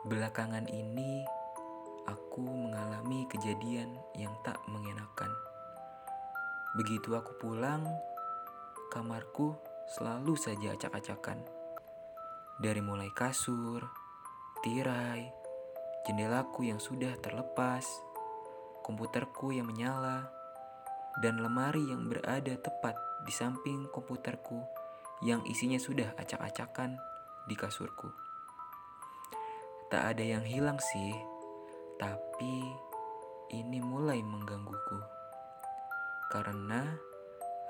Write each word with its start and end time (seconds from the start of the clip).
Belakangan 0.00 0.64
ini, 0.72 1.20
aku 2.08 2.40
mengalami 2.40 3.28
kejadian 3.28 4.00
yang 4.16 4.32
tak 4.40 4.56
mengenakan. 4.64 5.28
Begitu 6.72 7.12
aku 7.12 7.36
pulang, 7.36 7.84
kamarku 8.88 9.60
selalu 9.92 10.40
saja 10.40 10.72
acak-acakan. 10.72 11.44
Dari 12.56 12.80
mulai 12.80 13.12
kasur, 13.12 13.84
tirai, 14.64 15.28
jendelaku 16.08 16.64
yang 16.64 16.80
sudah 16.80 17.12
terlepas, 17.20 17.84
komputerku 18.80 19.52
yang 19.52 19.68
menyala, 19.68 20.32
dan 21.20 21.44
lemari 21.44 21.92
yang 21.92 22.08
berada 22.08 22.56
tepat 22.56 22.96
di 23.28 23.36
samping 23.36 23.84
komputerku 23.92 24.64
yang 25.20 25.44
isinya 25.44 25.76
sudah 25.76 26.16
acak-acakan 26.16 26.96
di 27.44 27.52
kasurku. 27.52 28.29
Tak 29.90 30.14
ada 30.14 30.22
yang 30.22 30.46
hilang 30.46 30.78
sih, 30.78 31.10
tapi 31.98 32.62
ini 33.50 33.82
mulai 33.82 34.22
menggangguku. 34.22 35.02
Karena 36.30 36.94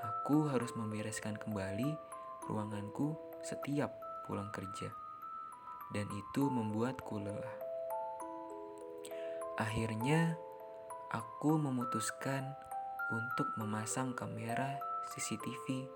aku 0.05 0.52
harus 0.52 0.77
membereskan 0.77 1.41
kembali 1.41 1.97
ruanganku 2.45 3.16
setiap 3.41 3.97
pulang 4.28 4.52
kerja. 4.52 4.92
Dan 5.97 6.12
itu 6.12 6.52
membuatku 6.52 7.25
lelah. 7.25 7.56
Akhirnya, 9.56 10.37
aku 11.09 11.56
memutuskan 11.56 12.52
untuk 13.16 13.48
memasang 13.56 14.12
kamera 14.12 14.77
CCTV 15.09 15.89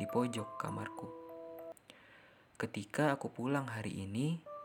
di 0.00 0.06
pojok 0.08 0.56
kamarku. 0.56 1.12
Ketika 2.56 3.20
aku 3.20 3.28
pulang 3.28 3.68
hari 3.68 4.00
ini, 4.08 4.56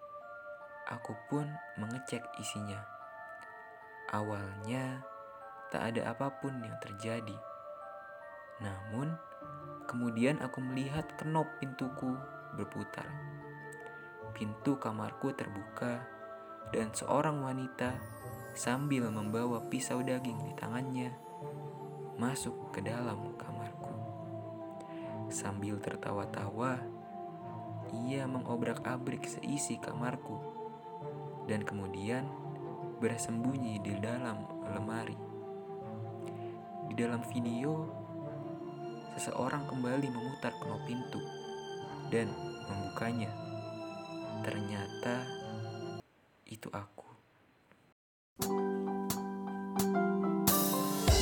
aku 0.87 1.15
pun 1.31 1.47
mengecek 1.79 2.23
isinya. 2.39 2.79
Awalnya, 4.11 4.99
tak 5.71 5.95
ada 5.95 6.11
apa 6.11 6.29
pun 6.43 6.59
yang 6.59 6.75
terjadi. 6.83 7.37
Namun, 8.61 9.15
kemudian 9.89 10.43
aku 10.43 10.59
melihat 10.61 11.07
kenop 11.17 11.47
pintuku 11.57 12.13
berputar. 12.53 13.07
Pintu 14.35 14.77
kamarku 14.77 15.33
terbuka, 15.33 16.03
dan 16.69 16.93
seorang 16.93 17.41
wanita 17.41 17.97
sambil 18.53 19.09
membawa 19.09 19.65
pisau 19.69 20.01
daging 20.05 20.41
di 20.45 20.53
tangannya 20.53 21.13
masuk 22.21 22.69
ke 22.69 22.85
dalam 22.85 23.33
kamarku. 23.37 23.93
Sambil 25.33 25.81
tertawa-tawa, 25.81 26.77
ia 27.89 28.29
mengobrak-abrik 28.29 29.25
seisi 29.25 29.81
kamarku 29.81 30.52
dan 31.47 31.63
kemudian 31.67 32.23
bersembunyi 33.03 33.83
di 33.83 33.93
dalam 33.99 34.47
lemari. 34.71 35.17
Di 36.87 36.93
dalam 36.95 37.19
video, 37.31 37.89
seseorang 39.17 39.67
kembali 39.67 40.07
memutar 40.07 40.55
knop 40.63 40.83
pintu 40.87 41.19
dan 42.07 42.31
membukanya. 42.69 43.31
Ternyata 44.43 45.23
itu 46.47 46.67
aku. 46.71 47.07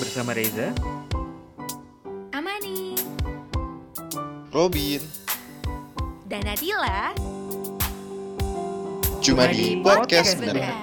Bersama 0.02 0.33
Reza, 0.33 0.73
Amani 2.35 2.97
Robin 4.52 5.00
dan 6.28 6.44
Nadila 6.44 7.31
cuma 9.22 9.45
di 9.53 9.77
podcast 9.77 10.41
bener. 10.41 10.58
benar. 10.58 10.75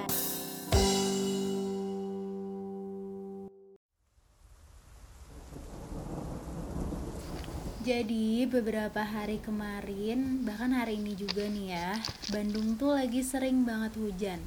Jadi 7.83 8.47
beberapa 8.47 9.01
hari 9.03 9.43
kemarin, 9.43 10.47
bahkan 10.47 10.71
hari 10.71 11.03
ini 11.03 11.19
juga 11.19 11.51
nih 11.51 11.73
ya, 11.73 11.99
Bandung 12.31 12.79
tuh 12.79 12.95
lagi 12.95 13.25
sering 13.27 13.67
banget 13.67 13.97
hujan. 13.99 14.39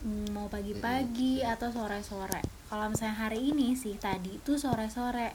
Hmm, 0.00 0.32
Mau 0.32 0.48
pagi-pagi 0.48 1.44
atau 1.44 1.68
sore-sore. 1.68 2.40
Kalau 2.70 2.86
misalnya 2.88 3.28
hari 3.28 3.52
ini 3.52 3.76
sih 3.76 3.98
tadi 4.00 4.40
itu 4.40 4.56
sore-sore. 4.56 5.34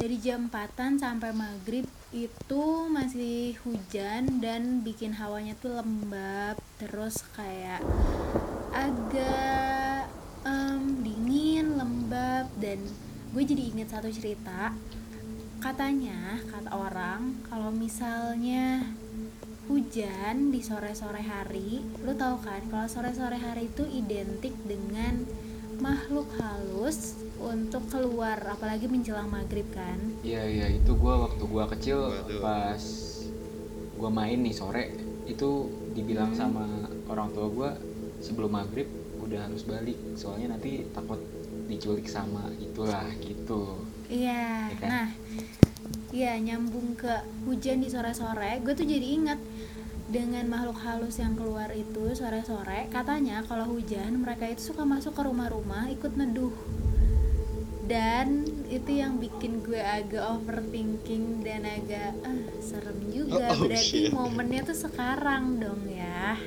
Dari 0.00 0.16
jam 0.16 0.48
4 0.48 0.96
sampai 0.96 1.36
maghrib 1.36 1.84
itu 2.10 2.90
masih 2.90 3.54
hujan 3.62 4.42
dan 4.42 4.82
bikin 4.82 5.14
hawanya 5.14 5.54
tuh 5.62 5.78
lembab, 5.78 6.58
terus 6.82 7.22
kayak 7.38 7.78
agak 8.74 10.10
em, 10.42 11.06
dingin, 11.06 11.78
lembab 11.78 12.50
dan 12.58 12.82
gue 13.30 13.42
jadi 13.46 13.62
inget 13.62 13.94
satu 13.94 14.10
cerita. 14.10 14.74
Katanya 15.62 16.42
kata 16.50 16.74
orang 16.74 17.46
kalau 17.46 17.70
misalnya 17.70 18.90
hujan 19.70 20.50
di 20.50 20.66
sore-sore 20.66 21.22
hari 21.22 21.78
lu 22.02 22.10
tahu 22.18 22.42
kan 22.42 22.58
kalau 22.74 22.90
sore-sore 22.90 23.38
hari 23.38 23.70
itu 23.70 23.86
identik 23.86 24.50
dengan 24.66 25.22
makhluk 25.80 26.28
halus 26.36 27.16
untuk 27.36 27.82
keluar 27.88 28.36
apalagi 28.46 28.84
menjelang 28.84 29.26
maghrib 29.26 29.64
kan 29.70 29.96
Iya 30.20 30.44
iya 30.44 30.66
itu 30.70 30.92
gua 30.94 31.26
waktu 31.26 31.42
gua 31.42 31.64
kecil 31.68 31.98
Waduh. 32.06 32.40
pas 32.40 32.82
gua 33.96 34.10
main 34.10 34.38
nih 34.38 34.52
sore 34.52 34.92
itu 35.24 35.50
dibilang 35.90 36.32
Hmm. 36.32 36.38
sama 36.38 36.64
orang 37.06 37.32
tua 37.32 37.48
gua 37.48 37.70
sebelum 38.20 38.52
maghrib 38.52 38.86
udah 39.18 39.48
harus 39.48 39.64
balik 39.64 39.96
soalnya 40.14 40.54
nanti 40.54 40.84
takut 40.90 41.20
diculik 41.66 42.04
sama 42.04 42.50
itulah 42.58 43.06
gitu. 43.16 43.78
iya 44.10 44.68
Iya 44.68 44.76
kan? 44.76 44.88
nah 44.90 45.06
iya 46.10 46.34
nyambung 46.36 46.92
ke 46.94 47.14
hujan 47.46 47.78
di 47.78 47.86
sore-sore 47.86 48.58
gue 48.60 48.74
tuh 48.74 48.82
jadi 48.82 49.06
ingat 49.14 49.38
dengan 50.10 50.42
makhluk 50.50 50.82
halus 50.82 51.22
yang 51.22 51.38
keluar 51.38 51.70
itu 51.70 52.10
sore-sore 52.18 52.90
katanya 52.90 53.46
kalau 53.46 53.70
hujan 53.70 54.18
mereka 54.18 54.50
itu 54.50 54.74
suka 54.74 54.82
masuk 54.82 55.14
ke 55.14 55.22
rumah-rumah 55.22 55.86
ikut 55.94 56.18
neduh 56.18 56.50
dan 57.86 58.46
itu 58.70 59.02
yang 59.02 59.18
bikin 59.18 59.62
gue 59.66 59.78
agak 59.78 60.22
overthinking 60.22 61.42
dan 61.42 61.66
agak 61.66 62.14
ah, 62.22 62.38
serem 62.62 62.98
juga 63.10 63.50
Oh, 63.50 63.54
oh, 63.54 63.66
berarti 63.66 64.10
shit. 64.10 64.14
momennya 64.14 64.62
tuh 64.66 64.78
sekarang 64.78 65.58
dong 65.58 65.82
ya 65.90 66.38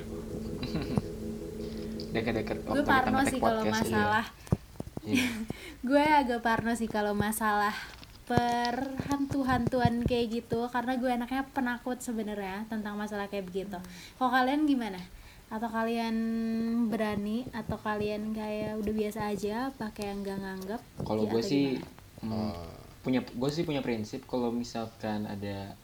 Deket-deket 2.13 2.63
gue 2.63 2.83
parno 2.83 3.23
sih 3.27 3.39
kalau 3.39 3.63
iya. 3.63 3.71
masalah 3.71 4.25
Iya. 5.03 5.27
gue 5.87 6.03
agak 6.03 6.39
parno 6.39 6.71
sih 6.79 6.87
kalau 6.87 7.11
masalah 7.11 7.75
perhantu-hantuan 8.23 10.07
kayak 10.07 10.43
gitu 10.43 10.71
karena 10.71 10.95
gue 10.95 11.11
anaknya 11.11 11.43
penakut 11.51 11.99
sebenarnya 11.99 12.63
tentang 12.71 12.95
masalah 12.95 13.27
kayak 13.27 13.51
begitu. 13.51 13.77
Kalau 14.15 14.31
kalian 14.31 14.63
gimana? 14.63 14.99
Atau 15.51 15.67
kalian 15.69 16.15
berani 16.87 17.45
atau 17.51 17.75
kalian 17.75 18.31
kayak 18.31 18.79
udah 18.79 18.93
biasa 18.95 19.19
aja 19.29 19.69
pakai 19.75 20.15
yang 20.15 20.23
gak 20.23 20.39
nganggap? 20.39 20.81
Kalau 21.03 21.23
Ya, 21.27 21.31
gue 21.35 21.43
sih 21.43 21.65
hmm, 22.23 22.63
punya 23.03 23.19
gue 23.19 23.49
sih 23.51 23.67
punya 23.67 23.83
prinsip 23.83 24.23
kalau 24.23 24.49
misalkan 24.49 25.27
ada 25.27 25.75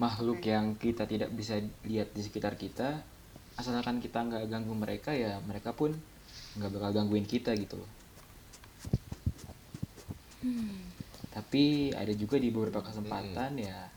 makhluk 0.00 0.40
yang 0.44 0.76
kita 0.80 1.04
tidak 1.04 1.28
bisa 1.32 1.60
lihat 1.84 2.12
di 2.16 2.20
sekitar 2.24 2.56
kita 2.56 3.00
asalkan 3.56 4.00
kita 4.00 4.20
nggak 4.20 4.52
ganggu 4.52 4.76
mereka 4.76 5.16
ya 5.16 5.40
mereka 5.48 5.72
pun 5.72 5.96
nggak 6.56 6.72
bakal 6.72 6.90
gangguin 6.92 7.24
kita 7.24 7.56
gitu 7.56 7.80
loh 7.80 7.90
tapi 11.36 11.92
ada 11.92 12.08
juga 12.16 12.40
di 12.40 12.48
beberapa 12.48 12.80
kesempatan 12.80 13.60
ya 13.60 13.92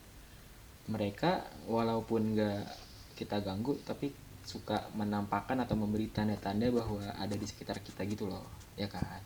mereka 0.92 1.40
walaupun 1.72 2.36
nggak 2.36 2.64
kita 3.16 3.40
ganggu 3.40 3.80
tapi 3.88 4.12
suka 4.44 4.92
menampakkan 4.92 5.56
atau 5.62 5.80
memberi 5.80 6.12
tanda-tanda 6.12 6.68
bahwa 6.68 7.00
ada 7.16 7.31
di 7.31 7.46
sekitar 7.48 7.80
kita 7.80 8.04
gitu 8.04 8.28
loh 8.28 8.44
ya 8.75 8.92
kan 8.92 9.24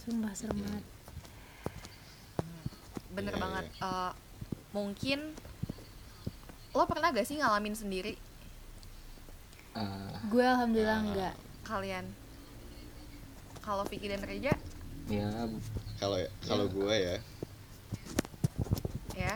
Sumpah 0.00 0.32
serem 0.32 0.56
banget. 0.56 0.84
Bener 3.10 3.34
Iya, 3.36 3.42
banget. 3.42 3.66
Eh, 3.82 4.12
mungkin 4.70 5.18
lo 6.70 6.86
pernah 6.86 7.10
gak 7.10 7.26
sih 7.26 7.36
ngalamin 7.36 7.74
sendiri 7.74 8.14
Eh, 9.70 10.12
Gue 10.30 10.42
alhamdulillah 10.42 10.98
enggak. 11.04 11.34
kalian? 11.62 12.06
Kalau 13.60 13.84
Vicky 13.86 14.08
dan 14.10 14.22
Reja, 14.24 14.50
ya 15.06 15.28
kalau 16.00 16.18
kalau 16.48 16.66
gue 16.66 16.94
ya. 16.96 17.16
Ya. 19.14 19.34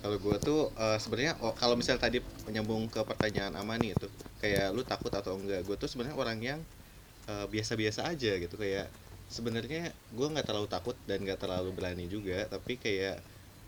Kalau 0.00 0.16
gue 0.16 0.36
tuh 0.40 0.60
eh, 0.78 0.98
sebenarnya 1.02 1.32
oh, 1.44 1.52
kalau 1.52 1.74
misalnya 1.76 2.02
tadi 2.08 2.18
menyambung 2.48 2.88
ke 2.88 3.00
pertanyaan 3.04 3.52
Amani 3.58 3.92
itu 3.96 4.06
kayak 4.40 4.72
lu 4.72 4.82
takut 4.86 5.12
atau 5.12 5.36
enggak 5.36 5.60
gue 5.66 5.76
tuh 5.76 5.88
sebenarnya 5.90 6.16
orang 6.16 6.38
yang 6.40 6.60
eh, 7.28 7.46
biasa-biasa 7.52 8.00
aja 8.12 8.32
gitu. 8.38 8.54
Kayak 8.56 8.86
sebenarnya 9.30 9.92
gue 10.16 10.26
nggak 10.32 10.46
terlalu 10.48 10.68
takut 10.70 10.96
dan 11.08 11.18
nggak 11.22 11.38
terlalu 11.42 11.70
berani 11.76 12.06
juga 12.10 12.46
tapi 12.48 12.78
kayak 12.80 13.16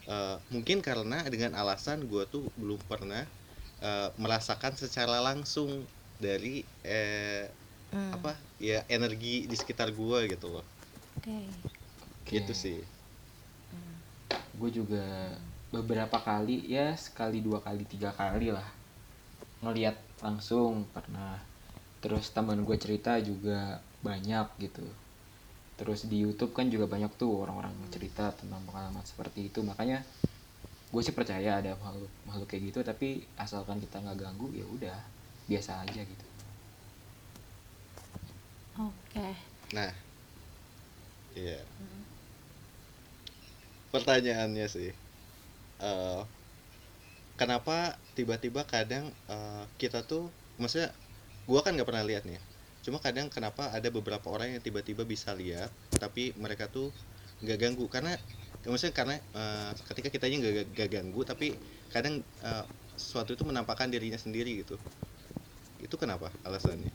eh, 0.08 0.36
mungkin 0.54 0.78
karena 0.82 1.26
dengan 1.28 1.52
alasan 1.58 2.06
gue 2.10 2.24
tuh 2.30 2.48
belum 2.58 2.80
pernah 2.90 3.22
eh, 3.82 4.08
merasakan 4.18 4.72
secara 4.78 5.18
langsung 5.22 5.70
dari 6.22 6.62
eh 6.86 7.46
Hmm. 7.92 8.08
apa 8.16 8.32
ya 8.56 8.80
energi 8.88 9.44
di 9.44 9.52
sekitar 9.52 9.92
gua 9.92 10.24
gitu 10.24 10.48
loh 10.48 10.64
Oke. 12.22 12.38
gitu 12.38 12.52
sih. 12.54 12.78
Gue 14.58 14.70
juga 14.70 15.02
beberapa 15.72 16.20
kali 16.20 16.68
ya 16.68 16.92
sekali 16.94 17.40
dua 17.40 17.58
kali 17.64 17.82
tiga 17.88 18.12
kali 18.12 18.52
lah 18.52 18.68
ngelihat 19.62 19.96
langsung 20.22 20.86
pernah. 20.90 21.38
Terus 22.02 22.34
teman 22.34 22.58
gue 22.66 22.76
cerita 22.78 23.14
juga 23.22 23.78
banyak 24.02 24.46
gitu. 24.58 24.86
Terus 25.78 26.06
di 26.06 26.22
YouTube 26.22 26.52
kan 26.54 26.66
juga 26.70 26.86
banyak 26.86 27.12
tuh 27.18 27.42
orang-orang 27.42 27.74
cerita 27.94 28.30
tentang 28.34 28.62
pengalaman 28.66 29.02
seperti 29.06 29.50
itu. 29.50 29.62
Makanya 29.62 30.02
gue 30.92 31.02
sih 31.02 31.14
percaya 31.16 31.58
ada 31.58 31.72
makhluk 31.80 32.12
makhluk 32.28 32.48
kayak 32.52 32.62
gitu 32.68 32.80
tapi 32.84 33.24
asalkan 33.40 33.80
kita 33.80 33.96
nggak 34.04 34.18
ganggu 34.20 34.48
ya 34.52 34.66
udah 34.68 34.98
biasa 35.48 35.80
aja 35.88 36.02
gitu. 36.04 36.26
Oke. 38.78 39.28
nah 39.72 39.88
iya 41.36 41.64
pertanyaannya 43.92 44.66
sih 44.74 44.90
eh, 45.88 46.20
kenapa 47.40 47.96
tiba-tiba 48.16 48.62
kadang 48.68 49.04
eh, 49.28 49.64
kita 49.80 50.04
tuh 50.10 50.24
maksudnya 50.60 50.90
gua 51.48 51.60
kan 51.64 51.72
nggak 51.76 51.88
pernah 51.90 52.06
lihat 52.10 52.24
nih 52.28 52.40
cuma 52.84 52.98
kadang 53.06 53.26
kenapa 53.30 53.70
ada 53.76 53.88
beberapa 53.94 54.26
orang 54.34 54.58
yang 54.58 54.62
tiba-tiba 54.66 55.02
bisa 55.06 55.30
lihat 55.40 55.70
tapi 56.02 56.34
mereka 56.36 56.66
tuh 56.76 56.90
nggak 57.42 57.58
ganggu. 57.62 57.86
Karena 57.94 58.12
ya 58.62 58.68
maksudnya 58.72 58.94
karena 59.00 59.14
eh, 59.40 59.70
ketika 59.88 60.08
kitanya 60.14 60.36
nggak 60.42 60.54
nggak 60.74 60.90
ganggu 60.94 61.20
tapi 61.30 61.46
kadang 61.94 62.14
eh, 62.42 62.64
sesuatu 62.98 63.30
itu 63.36 63.44
menampakkan 63.50 63.88
dirinya 63.94 64.18
sendiri 64.20 64.62
gitu. 64.62 64.76
Itu 65.80 65.94
kenapa 66.00 66.32
alasannya? 66.46 66.92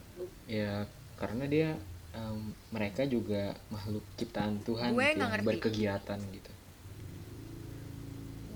Ya 0.47 0.87
karena 1.19 1.43
dia 1.53 1.69
em, 2.15 2.39
mereka 2.75 3.03
juga 3.15 3.53
makhluk 3.73 4.03
ciptaan 4.19 4.55
Tuhan 4.67 4.93
Gue 4.95 5.05
gitu 5.05 5.19
yang 5.21 5.31
berkegiatan 5.47 6.19
gitu 6.35 6.51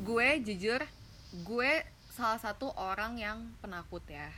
gue 0.02 0.28
jujur 0.42 0.82
gue 1.46 1.72
salah 2.12 2.42
satu 2.42 2.74
orang 2.74 3.22
yang 3.22 3.38
penakut 3.62 4.02
ya. 4.10 4.34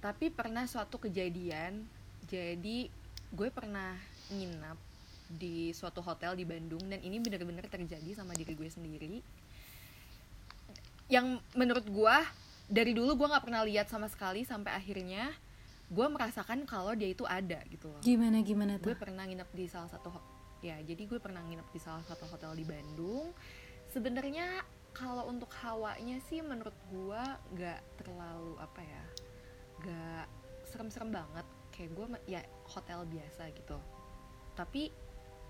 Tapi 0.00 0.32
pernah 0.32 0.64
suatu 0.66 0.98
kejadian 0.98 1.84
jadi 2.26 2.88
gue 3.32 3.48
pernah 3.52 3.94
nginap 4.32 4.80
di 5.32 5.72
suatu 5.76 6.00
hotel 6.00 6.36
di 6.36 6.44
Bandung 6.48 6.80
dan 6.88 7.00
ini 7.04 7.20
benar-benar 7.20 7.68
terjadi 7.68 8.16
sama 8.16 8.32
diri 8.32 8.56
gue 8.56 8.68
sendiri. 8.72 9.14
Yang 11.12 11.44
menurut 11.52 11.86
gue 11.86 12.16
dari 12.72 12.96
dulu 12.96 13.14
gue 13.14 13.28
nggak 13.28 13.44
pernah 13.44 13.62
lihat 13.68 13.92
sama 13.92 14.08
sekali 14.08 14.48
sampai 14.48 14.72
akhirnya 14.72 15.28
gue 15.92 16.06
merasakan 16.08 16.64
kalau 16.64 16.96
dia 16.96 17.12
itu 17.12 17.28
ada 17.28 17.60
gitu 17.68 17.92
loh. 17.92 18.00
Gimana 18.00 18.40
gimana 18.40 18.80
gue 18.80 18.96
tuh? 18.96 18.98
pernah 18.98 19.28
nginep 19.28 19.48
di 19.52 19.64
salah 19.68 19.92
satu 19.92 20.08
ya 20.62 20.78
jadi 20.80 21.02
gue 21.04 21.18
pernah 21.18 21.42
nginep 21.42 21.68
di 21.74 21.80
salah 21.82 22.06
satu 22.06 22.24
hotel 22.30 22.54
di 22.54 22.62
Bandung 22.62 23.34
sebenarnya 23.92 24.64
kalau 24.92 25.28
untuk 25.28 25.48
hawanya 25.64 26.20
sih 26.28 26.40
menurut 26.40 26.74
gue 26.92 27.22
nggak 27.56 27.80
terlalu 28.00 28.56
apa 28.60 28.80
ya 28.80 29.04
nggak 29.84 30.26
serem-serem 30.68 31.12
banget. 31.12 31.46
Kayak 31.72 31.90
gue 31.96 32.06
ya 32.28 32.40
hotel 32.68 33.04
biasa 33.08 33.48
gitu. 33.52 33.78
Tapi 34.56 34.92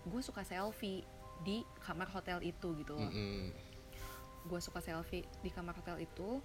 gue 0.07 0.21
suka 0.23 0.43
selfie 0.43 1.07
di 1.43 1.67
kamar 1.83 2.07
hotel 2.11 2.39
itu 2.43 2.75
gitu 2.79 2.95
loh. 2.95 3.11
Mm-mm. 3.11 3.51
gue 4.43 4.59
suka 4.59 4.83
selfie 4.83 5.23
di 5.39 5.55
kamar 5.55 5.79
hotel 5.79 6.03
itu 6.03 6.43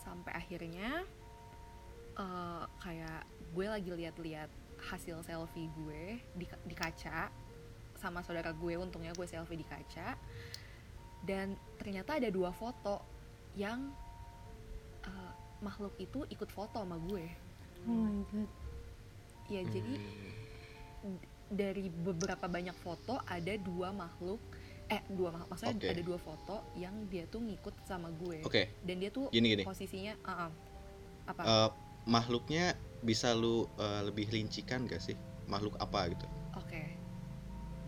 sampai 0.00 0.32
akhirnya 0.32 1.04
eh, 2.16 2.64
kayak 2.80 3.24
gue 3.52 3.66
lagi 3.68 3.90
lihat-lihat 3.92 4.48
hasil 4.80 5.20
selfie 5.24 5.68
gue 5.76 6.20
di, 6.36 6.44
di 6.64 6.74
kaca 6.76 7.28
sama 8.00 8.20
saudara 8.24 8.52
gue 8.52 8.74
untungnya 8.76 9.12
gue 9.12 9.28
selfie 9.28 9.60
di 9.60 9.66
kaca 9.68 10.16
dan 11.24 11.46
ternyata 11.76 12.20
ada 12.20 12.28
dua 12.28 12.52
foto 12.52 13.00
yang 13.56 13.90
eh, 15.02 15.32
makhluk 15.60 15.96
itu 15.96 16.28
ikut 16.28 16.48
foto 16.48 16.80
sama 16.80 17.00
gue 17.00 17.24
Oh 17.84 17.92
my 17.92 18.16
god. 18.30 18.50
ya 19.46 19.60
jadi 19.62 19.94
Hmm. 19.94 21.16
d- 21.20 21.26
dari 21.44 21.92
beberapa 21.92 22.48
banyak 22.48 22.72
foto 22.74 23.20
ada 23.24 23.52
dua 23.60 23.92
makhluk 23.92 24.40
eh 24.88 25.00
dua 25.08 25.32
makhluk 25.32 25.48
maksudnya 25.50 25.76
Oke. 25.76 25.88
ada 25.92 26.02
dua 26.02 26.18
foto 26.18 26.56
yang 26.74 27.08
dia 27.08 27.24
tuh 27.24 27.40
ngikut 27.40 27.74
sama 27.84 28.08
gue 28.10 28.40
oke 28.40 28.62
dan 28.80 28.96
dia 29.00 29.08
tuh 29.08 29.28
gini 29.28 29.52
gini 29.52 29.64
posisinya 29.64 30.16
uh-uh. 30.24 30.50
apa 31.24 31.40
Eh, 31.40 31.70
makhluknya 32.04 32.76
bisa 33.00 33.32
lu 33.32 33.68
eh, 33.76 34.00
lebih 34.04 34.28
rincikan 34.28 34.84
gak 34.84 35.00
sih 35.00 35.16
makhluk 35.44 35.76
apa 35.76 36.08
gitu 36.08 36.24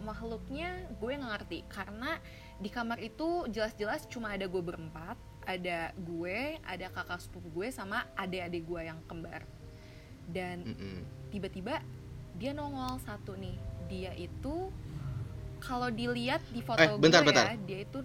makhluknya 0.07 0.71
gue 0.97 1.13
nggak 1.19 1.33
ngerti. 1.35 1.59
Karena 1.67 2.17
di 2.57 2.71
kamar 2.71 3.03
itu 3.03 3.51
jelas-jelas 3.51 4.07
cuma 4.07 4.33
ada 4.33 4.47
gue 4.47 4.63
berempat 4.63 5.19
ada 5.47 5.95
gue 5.95 6.59
ada 6.67 6.87
kakak 6.91 7.23
sepupu 7.23 7.63
gue 7.63 7.69
sama 7.71 8.03
adik-adik 8.15 8.63
gue 8.67 8.81
yang 8.87 8.99
kembar. 9.07 9.43
Dan 10.27 10.75
tiba-tiba 11.31 11.83
dia 12.39 12.51
nongol 12.55 12.99
satu 13.03 13.35
nih. 13.39 13.55
Dia 13.87 14.13
itu 14.19 14.71
kalau 15.63 15.89
dilihat 15.89 16.43
di 16.51 16.61
foto 16.63 16.83
Eh, 16.83 16.91
bentar, 16.99 17.23
gue 17.23 17.31
bentar. 17.31 17.47
ya 17.51 17.57
dia 17.63 17.79
itu 17.83 17.99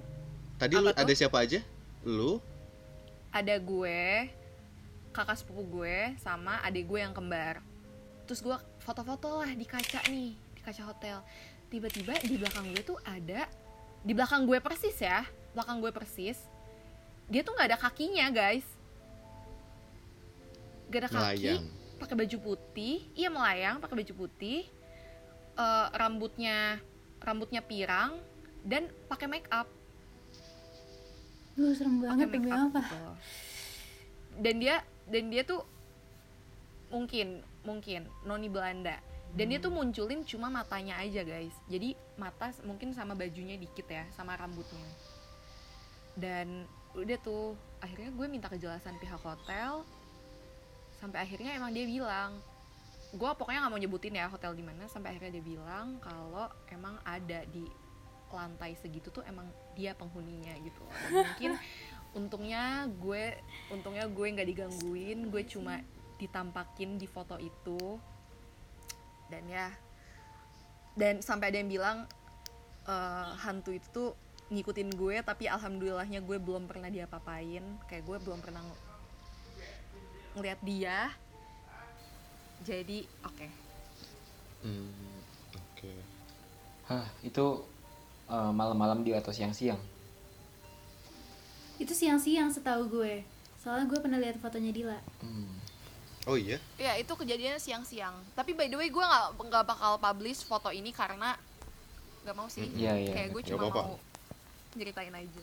tadi 0.55 0.73
lu 0.77 0.89
tuh? 0.89 1.01
ada 1.01 1.13
siapa 1.13 1.37
aja? 1.41 1.59
Lu? 2.05 2.37
Ada 3.33 3.57
gue 3.57 4.29
kakak 5.11 5.35
sepupu 5.41 5.81
gue 5.81 6.15
sama 6.21 6.61
adik 6.61 6.85
gue 6.87 6.99
yang 7.01 7.11
kembar. 7.11 7.59
Terus 8.29 8.39
gue 8.39 8.55
foto-foto 8.79 9.41
lah 9.41 9.51
di 9.51 9.65
kaca 9.65 10.05
nih 10.07 10.37
di 10.37 10.61
kaca 10.61 10.83
hotel 10.87 11.25
tiba-tiba 11.71 12.19
di 12.19 12.35
belakang 12.35 12.67
gue 12.75 12.83
tuh 12.83 12.99
ada 13.07 13.47
di 14.03 14.11
belakang 14.11 14.43
gue 14.43 14.59
persis 14.59 14.97
ya 14.99 15.23
belakang 15.55 15.79
gue 15.79 15.91
persis 15.95 16.37
dia 17.31 17.41
tuh 17.47 17.55
nggak 17.55 17.67
ada 17.71 17.79
kakinya 17.79 18.27
guys. 18.27 18.67
Gak 20.91 21.07
ada 21.07 21.09
kaki 21.15 21.23
melayang. 21.23 21.63
pakai 22.03 22.15
baju 22.19 22.37
putih 22.43 23.07
iya 23.15 23.31
melayang 23.31 23.79
pakai 23.79 24.03
baju 24.03 24.13
putih 24.27 24.67
Eh, 25.61 25.87
rambutnya 25.93 26.79
rambutnya 27.21 27.61
pirang 27.61 28.17
dan 28.63 28.87
pakai 29.11 29.27
make 29.27 29.49
up. 29.51 29.67
Lu 31.59 31.75
serem 31.75 31.99
pakai 31.99 32.07
banget 32.07 32.27
make 32.31 32.49
up 32.49 32.71
apa? 32.71 32.79
gitu 32.81 32.99
dan 34.39 34.55
dia 34.63 34.79
dan 35.11 35.27
dia 35.27 35.43
tuh 35.43 35.67
mungkin 36.87 37.43
mungkin 37.67 38.07
noni 38.23 38.47
Belanda 38.47 38.95
dan 39.31 39.47
dia 39.47 39.59
tuh 39.63 39.71
munculin 39.71 40.27
cuma 40.27 40.51
matanya 40.51 40.99
aja 40.99 41.23
guys. 41.23 41.55
Jadi 41.71 41.95
mata 42.19 42.51
mungkin 42.67 42.91
sama 42.91 43.15
bajunya 43.15 43.55
dikit 43.55 43.87
ya 43.87 44.03
sama 44.11 44.35
rambutnya. 44.35 44.83
Dan 46.19 46.67
udah 46.91 47.19
tuh 47.23 47.55
akhirnya 47.79 48.11
gue 48.11 48.27
minta 48.27 48.51
kejelasan 48.51 48.99
pihak 48.99 49.23
hotel. 49.23 49.87
Sampai 50.99 51.23
akhirnya 51.23 51.55
emang 51.55 51.71
dia 51.71 51.87
bilang 51.87 52.35
gue 53.11 53.27
pokoknya 53.35 53.67
nggak 53.67 53.71
mau 53.71 53.79
nyebutin 53.79 54.19
ya 54.19 54.27
hotel 54.27 54.51
di 54.51 54.67
mana. 54.67 54.91
Sampai 54.91 55.15
akhirnya 55.15 55.39
dia 55.39 55.45
bilang 55.55 55.95
kalau 56.03 56.51
emang 56.67 56.99
ada 57.07 57.47
di 57.47 57.63
lantai 58.31 58.75
segitu 58.79 59.15
tuh 59.15 59.23
emang 59.23 59.47
dia 59.79 59.95
penghuninya 59.95 60.59
gitu. 60.59 60.83
Dan 61.07 61.23
mungkin 61.23 61.51
untungnya 62.19 62.83
gue 62.99 63.39
untungnya 63.71 64.11
gue 64.11 64.27
nggak 64.27 64.47
digangguin. 64.51 65.31
Gue 65.31 65.47
cuma 65.47 65.79
ditampakin 66.19 66.99
di 66.99 67.07
foto 67.07 67.39
itu 67.39 68.10
dan 69.31 69.43
ya 69.47 69.67
dan 70.99 71.23
sampai 71.23 71.55
ada 71.55 71.57
yang 71.63 71.71
bilang 71.71 71.97
eh, 72.85 73.29
hantu 73.39 73.71
itu 73.71 73.87
tuh 73.89 74.11
ngikutin 74.51 74.91
gue 74.99 75.23
tapi 75.23 75.47
alhamdulillahnya 75.47 76.19
gue 76.19 76.35
belum 76.35 76.67
pernah 76.67 76.91
diapa-apain 76.91 77.63
kayak 77.87 78.03
gue 78.03 78.17
belum 78.19 78.43
pernah 78.43 78.59
ng- 78.59 78.83
ngeliat 80.35 80.59
dia 80.61 81.09
jadi 82.61 83.07
oke 83.23 83.47
Hmm, 84.61 84.93
oke 85.57 85.93
Hah, 86.85 87.07
itu 87.25 87.45
eh, 88.27 88.51
malam-malam 88.51 89.01
dia 89.01 89.17
atau 89.17 89.33
siang-siang? 89.33 89.79
Itu 91.81 91.95
siang-siang 91.95 92.51
setahu 92.53 92.91
gue. 92.91 93.25
Soalnya 93.57 93.89
gue 93.89 93.99
pernah 94.03 94.19
lihat 94.21 94.37
fotonya 94.37 94.69
Dila. 94.69 94.99
Hmm. 95.23 95.60
Oh 96.25 96.37
iya 96.37 96.57
ya 96.77 96.93
itu 96.95 97.09
kejadiannya 97.09 97.57
siang-siang 97.57 98.13
tapi 98.33 98.53
by 98.53 98.67
the 98.67 98.77
way 98.77 98.87
gue 98.87 99.01
nggak 99.01 99.25
nggak 99.39 99.65
bakal 99.65 99.97
publish 99.97 100.43
foto 100.43 100.69
ini 100.69 100.91
karena 100.91 101.33
nggak 102.21 102.35
mau 102.37 102.45
sih 102.45 102.69
Iya, 102.71 102.93
iya. 102.95 103.11
kayak 103.11 103.29
gue 103.31 103.41
cuma 103.47 103.65
mau 103.67 103.97
ceritain 104.71 105.09
aja 105.11 105.39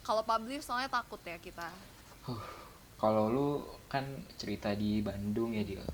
kalau 0.00 0.22
publish 0.22 0.62
soalnya 0.62 0.88
takut 0.88 1.20
ya 1.20 1.38
kita 1.38 1.68
Kalau 2.94 3.28
lu 3.28 3.48
kan 3.84 4.06
cerita 4.40 4.72
di 4.72 5.04
Bandung 5.04 5.52
ya 5.52 5.60
dia. 5.60 5.84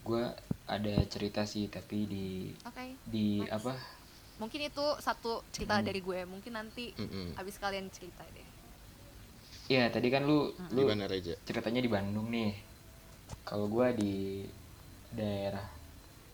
Gue 0.00 0.24
ada 0.64 0.94
cerita 1.04 1.44
sih 1.44 1.68
tapi 1.68 2.08
di 2.08 2.26
oke 2.64 2.96
di 3.04 3.44
Nice. 3.44 3.52
apa? 3.52 3.74
mungkin 4.40 4.64
itu 4.64 4.86
satu 4.98 5.44
cerita 5.52 5.76
Hmm. 5.76 5.84
dari 5.84 6.00
gue 6.00 6.24
mungkin 6.24 6.56
nanti 6.56 6.90
Mm-mm. 6.96 7.36
abis 7.36 7.60
kalian 7.60 7.86
cerita 7.92 8.24
deh 8.32 8.48
Iya 9.70 9.90
tadi 9.94 10.08
kan 10.10 10.22
lu 10.26 10.50
di 10.70 10.82
lu 10.82 10.86
mana 10.86 11.06
Reja? 11.06 11.34
ceritanya 11.46 11.80
di 11.82 11.90
Bandung 11.90 12.28
nih. 12.30 12.52
kalau 13.48 13.66
gue 13.66 13.88
di 13.96 14.14
daerah 15.10 15.64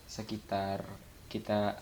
sekitar 0.08 0.82
kita 1.30 1.78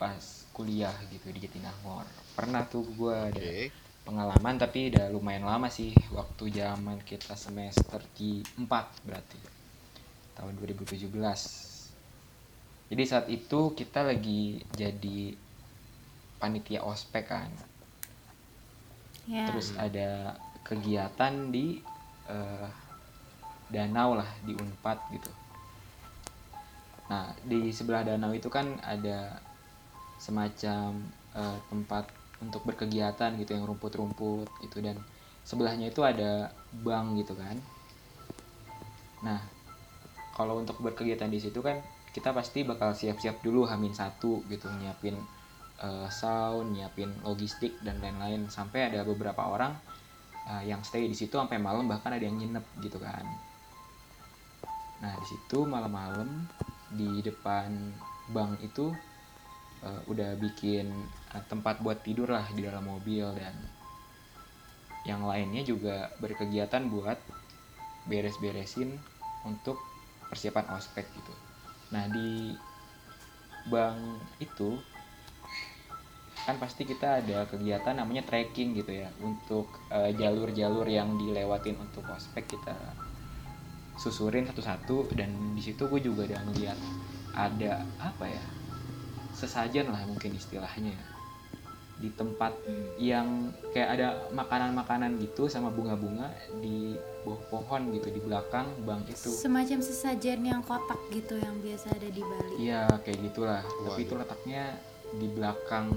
pas 0.00 0.22
kuliah 0.56 0.94
gitu 1.12 1.28
di 1.34 1.40
Jatinangor. 1.44 2.06
Pernah 2.36 2.64
tuh 2.68 2.84
gue 2.96 3.12
ada 3.12 3.36
Oke. 3.40 3.68
pengalaman 4.06 4.56
tapi 4.56 4.88
udah 4.92 5.12
lumayan 5.12 5.44
lama 5.44 5.68
sih 5.68 5.92
waktu 6.12 6.44
zaman 6.60 7.00
kita 7.04 7.36
semester 7.36 8.00
di 8.16 8.40
4 8.56 9.06
berarti 9.06 9.40
tahun 10.36 10.56
2017 10.56 11.04
jadi 12.90 13.02
saat 13.06 13.26
itu 13.28 13.76
kita 13.76 14.00
lagi 14.02 14.64
jadi 14.72 15.36
panitia 16.40 16.80
ospek 16.82 17.28
kan 17.28 17.52
ya. 19.28 19.44
Terus 19.50 19.74
ada 19.76 20.38
kegiatan 20.64 21.50
di 21.50 21.80
eh, 22.28 22.68
danau 23.70 24.16
lah 24.16 24.28
di 24.44 24.52
Unpad 24.54 24.98
gitu. 25.12 25.30
Nah 27.10 27.34
di 27.42 27.74
sebelah 27.74 28.06
danau 28.06 28.30
itu 28.30 28.46
kan 28.46 28.78
ada 28.84 29.40
semacam 30.20 31.00
eh, 31.34 31.58
tempat 31.68 32.04
untuk 32.40 32.64
berkegiatan 32.64 33.36
gitu 33.36 33.50
yang 33.52 33.64
rumput-rumput 33.66 34.48
gitu. 34.64 34.78
Dan 34.80 34.96
sebelahnya 35.42 35.90
itu 35.90 36.00
ada 36.04 36.54
bank 36.80 37.20
gitu 37.20 37.34
kan. 37.36 37.56
Nah 39.26 39.40
kalau 40.36 40.62
untuk 40.62 40.78
berkegiatan 40.80 41.28
di 41.28 41.42
situ 41.42 41.60
kan 41.60 41.82
kita 42.10 42.34
pasti 42.34 42.66
bakal 42.66 42.90
siap-siap 42.90 43.38
dulu 43.44 43.68
hamin 43.70 43.94
satu 43.94 44.42
gitu 44.50 44.66
nyiapin 44.82 45.14
eh, 45.80 46.08
sound 46.12 46.76
nyiapin 46.76 47.10
logistik 47.24 47.80
dan 47.82 47.98
lain-lain. 48.04 48.46
Sampai 48.52 48.92
ada 48.92 49.02
beberapa 49.02 49.48
orang 49.48 49.72
eh, 50.48 50.70
yang 50.70 50.84
stay 50.84 51.08
di 51.08 51.16
situ 51.16 51.34
sampai 51.34 51.58
malam 51.58 51.88
bahkan 51.88 52.12
ada 52.14 52.24
yang 52.24 52.36
nginep 52.38 52.64
gitu 52.84 53.00
kan. 53.00 53.24
Nah 55.00 55.16
di 55.16 55.26
situ 55.26 55.64
malam-malam 55.64 56.44
di 56.92 57.24
depan 57.24 57.72
bank 58.30 58.60
itu 58.60 58.92
eh, 59.82 60.00
udah 60.06 60.36
bikin 60.36 60.86
eh, 61.34 61.44
tempat 61.48 61.80
buat 61.80 62.04
tidur 62.04 62.30
lah 62.30 62.46
di 62.52 62.60
dalam 62.64 62.84
mobil 62.84 63.26
dan 63.36 63.56
yang 65.08 65.24
lainnya 65.24 65.64
juga 65.64 66.12
berkegiatan 66.20 66.84
buat 66.92 67.16
beres-beresin 68.04 69.00
untuk 69.48 69.80
persiapan 70.28 70.76
ospek 70.76 71.08
gitu. 71.08 71.34
Nah 71.90 72.04
di 72.12 72.52
bank 73.68 73.98
itu 74.40 74.76
kan 76.50 76.58
pasti 76.58 76.82
kita 76.82 77.22
ada 77.22 77.46
kegiatan 77.46 77.94
namanya 77.94 78.26
trekking 78.26 78.74
gitu 78.74 78.90
ya. 78.90 79.06
Untuk 79.22 79.70
eh, 79.94 80.10
jalur-jalur 80.18 80.82
yang 80.90 81.14
dilewatin 81.14 81.78
untuk 81.78 82.02
ospek 82.10 82.58
kita 82.58 82.74
susurin 83.94 84.50
satu-satu. 84.50 85.14
Dan 85.14 85.54
di 85.54 85.62
situ 85.62 85.86
gue 85.86 86.02
juga 86.02 86.26
udah 86.26 86.40
ngeliat 86.50 86.78
ada 87.38 87.86
apa 88.02 88.26
ya 88.26 88.42
sesajen 89.30 89.94
lah 89.94 90.02
mungkin 90.10 90.34
istilahnya. 90.34 90.98
Di 92.00 92.10
tempat 92.16 92.56
yang 92.98 93.52
kayak 93.70 93.88
ada 93.94 94.08
makanan-makanan 94.34 95.20
gitu 95.22 95.46
sama 95.46 95.70
bunga-bunga 95.70 96.32
di 96.58 96.98
bawah 97.22 97.38
pohon 97.52 97.92
gitu 97.94 98.10
di 98.10 98.18
belakang 98.24 98.66
bank 98.82 99.06
itu. 99.06 99.30
Semacam 99.30 99.78
sesajen 99.84 100.42
yang 100.42 100.64
kotak 100.66 100.98
gitu 101.14 101.38
yang 101.38 101.54
biasa 101.62 101.94
ada 101.94 102.08
di 102.10 102.24
Bali. 102.24 102.52
Iya 102.58 102.88
kayak 103.06 103.20
gitulah. 103.30 103.62
Tapi 103.62 104.00
itu 104.02 104.16
letaknya 104.16 104.80
di 105.12 105.28
belakang 105.28 105.92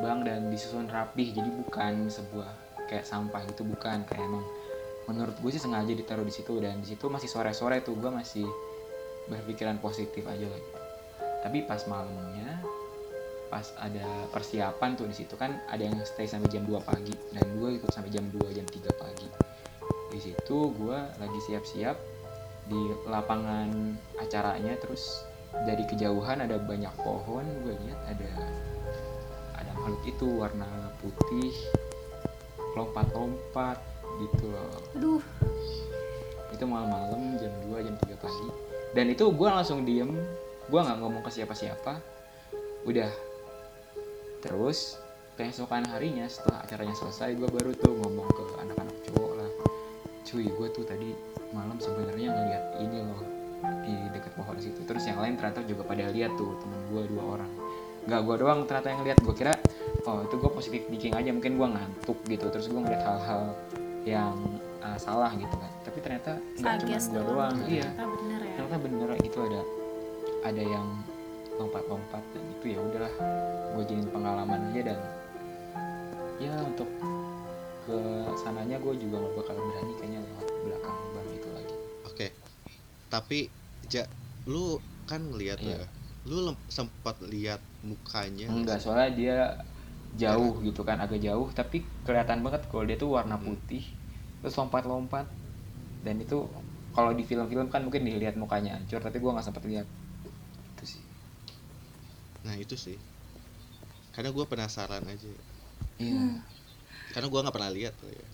bank 0.00 0.28
dan 0.28 0.48
disusun 0.52 0.88
rapih. 0.88 1.32
Jadi 1.32 1.50
bukan 1.52 2.08
sebuah 2.08 2.50
kayak 2.86 3.04
sampah 3.06 3.42
gitu 3.50 3.66
bukan 3.66 4.06
kayak 4.06 4.22
emang 4.22 4.46
menurut 5.06 5.34
gue 5.38 5.50
sih 5.54 5.62
sengaja 5.62 5.90
ditaruh 5.94 6.26
di 6.26 6.34
situ 6.34 6.58
dan 6.58 6.82
di 6.82 6.94
situ 6.94 7.06
masih 7.06 7.30
sore-sore 7.30 7.82
tuh 7.82 7.94
gue 7.94 8.10
masih 8.10 8.46
berpikiran 9.30 9.78
positif 9.78 10.26
aja 10.26 10.46
lagi. 10.46 10.72
Tapi 11.42 11.62
pas 11.66 11.82
malamnya 11.86 12.62
pas 13.46 13.62
ada 13.78 14.26
persiapan 14.34 14.98
tuh 14.98 15.06
di 15.06 15.14
situ 15.14 15.38
kan 15.38 15.54
ada 15.70 15.86
yang 15.86 15.94
stay 16.02 16.26
sampai 16.26 16.50
jam 16.50 16.66
2 16.66 16.82
pagi 16.82 17.14
dan 17.30 17.46
gue 17.62 17.78
ikut 17.78 17.90
sampai 17.94 18.10
jam 18.10 18.26
2 18.34 18.42
jam 18.50 18.66
3 18.66 19.02
pagi. 19.02 19.28
Di 20.10 20.18
situ 20.18 20.58
gue 20.74 20.98
lagi 21.22 21.40
siap-siap 21.46 21.96
di 22.66 22.80
lapangan 23.06 23.94
acaranya 24.18 24.74
terus 24.82 25.22
dari 25.54 25.86
kejauhan 25.86 26.42
ada 26.42 26.58
banyak 26.58 26.90
pohon 26.98 27.46
gue 27.62 27.74
lihat 27.86 28.00
ada 28.10 28.30
makhluk 29.86 30.02
itu 30.02 30.26
warna 30.42 30.66
putih 30.98 31.54
lompat-lompat 32.74 33.78
gitu 34.18 34.50
loh. 34.50 34.82
Aduh. 34.98 35.22
Itu 36.50 36.66
malam-malam 36.66 37.38
jam 37.38 37.54
2 37.70 37.86
jam 37.86 37.94
3 37.94 38.18
pagi. 38.18 38.48
Dan 38.98 39.14
itu 39.14 39.30
gue 39.30 39.46
langsung 39.46 39.86
diem. 39.86 40.10
Gue 40.66 40.80
nggak 40.82 40.98
ngomong 40.98 41.22
ke 41.22 41.30
siapa-siapa. 41.30 42.02
Udah. 42.82 43.14
Terus 44.42 44.98
keesokan 45.38 45.86
harinya 45.86 46.26
setelah 46.26 46.66
acaranya 46.66 46.98
selesai 46.98 47.38
gue 47.38 47.46
baru 47.46 47.70
tuh 47.78 47.94
ngomong 47.94 48.26
ke 48.26 48.42
anak-anak 48.66 48.96
cowok 49.06 49.32
lah. 49.38 49.50
Cuy 50.26 50.50
gue 50.50 50.68
tuh 50.74 50.82
tadi 50.82 51.14
malam 51.54 51.78
sebenarnya 51.78 52.34
ngeliat 52.34 52.64
ini 52.82 53.06
loh 53.06 53.22
di 53.86 53.94
dekat 54.10 54.34
pohon 54.34 54.58
situ. 54.58 54.82
Terus 54.82 55.06
yang 55.06 55.22
lain 55.22 55.38
ternyata 55.38 55.62
juga 55.62 55.86
pada 55.86 56.10
lihat 56.10 56.34
tuh 56.34 56.58
temen 56.58 56.82
gue 56.90 57.06
dua 57.06 57.38
orang 57.38 57.65
nggak 58.06 58.20
gue 58.22 58.36
doang 58.38 58.60
ternyata 58.70 58.88
yang 58.94 59.02
lihat 59.02 59.18
gue 59.18 59.34
kira 59.34 59.54
oh 60.06 60.22
itu 60.22 60.34
gue 60.38 60.50
positif 60.54 60.80
thinking 60.86 61.14
aja. 61.14 61.30
Mungkin 61.34 61.52
gue 61.58 61.68
ngantuk 61.68 62.18
gitu. 62.30 62.46
Terus 62.48 62.66
gue 62.70 62.80
ngeliat 62.80 63.02
hal-hal 63.02 63.42
yang 64.06 64.34
uh, 64.80 64.98
salah 64.98 65.34
gitu 65.34 65.50
kan. 65.50 65.70
Tapi 65.82 65.98
ternyata 65.98 66.38
nggak 66.62 66.74
cuma 66.86 66.94
gue 66.94 67.10
doang. 67.10 67.26
doang. 67.26 67.54
Iya. 67.66 67.88
ternyata 67.90 68.06
bener 68.14 68.40
ya. 68.40 68.54
Ternyata 68.54 68.76
bener. 68.78 69.08
Itu 69.26 69.38
ada 69.42 69.60
ada 70.46 70.62
yang 70.62 70.86
lompat-lompat 71.58 72.22
dan 72.30 72.44
itu 72.54 72.66
ya 72.74 72.78
udahlah. 72.78 73.14
Gue 73.74 73.82
jadiin 73.90 74.08
pengalaman 74.14 74.60
aja 74.70 74.94
dan 74.94 74.98
ya 76.36 76.52
untuk 76.62 76.88
ke 77.86 77.98
sananya 78.42 78.76
gue 78.82 78.94
juga 78.98 79.22
gak 79.22 79.34
bakal 79.40 79.54
berani 79.62 79.92
kayaknya 79.96 80.20
lewat 80.20 80.46
belakang 80.66 80.96
bank 81.14 81.28
itu 81.34 81.48
lagi. 81.54 81.74
Oke. 82.06 82.26
Tapi 83.10 83.38
ja, 83.86 84.04
lu 84.46 84.78
kan 85.06 85.22
ngeliat 85.22 85.62
Iya. 85.62 85.82
ya. 85.82 85.95
Lu 86.28 86.52
sempat 86.76 87.16
lihat 87.32 87.60
mukanya? 87.88 88.46
Nggak 88.50 88.58
enggak 88.62 88.78
soalnya 88.82 89.10
dia 89.20 89.36
jauh 90.22 90.54
gitu 90.68 90.80
kan 90.88 90.98
agak 91.04 91.20
jauh 91.26 91.48
tapi 91.58 91.76
kelihatan 92.06 92.38
banget 92.46 92.62
kalau 92.70 92.84
dia 92.88 92.96
tuh 93.02 93.10
warna 93.16 93.36
putih 93.46 93.82
terus 94.40 94.54
lompat-lompat. 94.60 95.26
Dan 96.06 96.16
itu 96.24 96.38
kalau 96.96 97.10
di 97.18 97.24
film-film 97.30 97.68
kan 97.74 97.82
mungkin 97.86 98.02
dilihat 98.08 98.36
mukanya 98.42 98.70
hancur 98.76 99.00
tapi 99.06 99.18
gue 99.22 99.30
nggak 99.34 99.46
sempat 99.48 99.64
lihat. 99.70 99.86
Itu 100.76 100.84
sih. 100.92 101.02
Nah, 102.44 102.56
itu 102.56 102.76
sih. 102.84 102.96
Karena 104.14 104.30
gue 104.36 104.44
penasaran 104.52 105.04
aja. 105.14 105.32
iya. 105.98 106.46
Karena 107.12 107.26
gua 107.32 107.40
nggak 107.42 107.56
pernah 107.56 107.72
lihat 107.76 107.94
tuh 108.00 108.10
ya. 108.18 108.26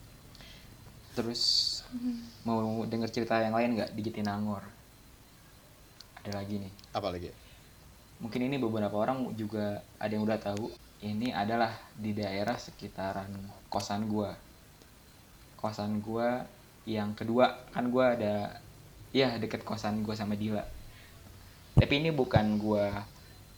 terus 1.16 1.42
mau 2.48 2.62
denger 2.88 3.08
cerita 3.14 3.34
yang 3.44 3.54
lain 3.56 3.70
nggak? 3.76 3.90
Di 3.96 4.00
Jatinangor 4.06 4.62
ada 6.22 6.32
lagi 6.38 6.56
nih. 6.62 6.72
Apalagi? 6.92 7.32
Mungkin 8.22 8.46
ini 8.46 8.56
beberapa 8.56 8.94
orang 8.94 9.34
juga 9.34 9.82
ada 9.98 10.12
yang 10.14 10.22
udah 10.22 10.38
tahu 10.38 10.70
ini 11.02 11.34
adalah 11.34 11.74
di 11.98 12.14
daerah 12.14 12.54
sekitaran 12.54 13.28
kosan 13.66 14.06
gua. 14.06 14.30
Kosan 15.58 15.98
gua 15.98 16.46
yang 16.86 17.18
kedua. 17.18 17.66
Kan 17.74 17.90
gua 17.90 18.14
ada 18.14 18.62
ya 19.10 19.36
deket 19.36 19.66
kosan 19.66 20.06
gua 20.06 20.16
sama 20.16 20.38
Dila 20.38 20.64
tapi 21.72 22.04
ini 22.04 22.12
bukan 22.12 22.60
gua 22.60 23.04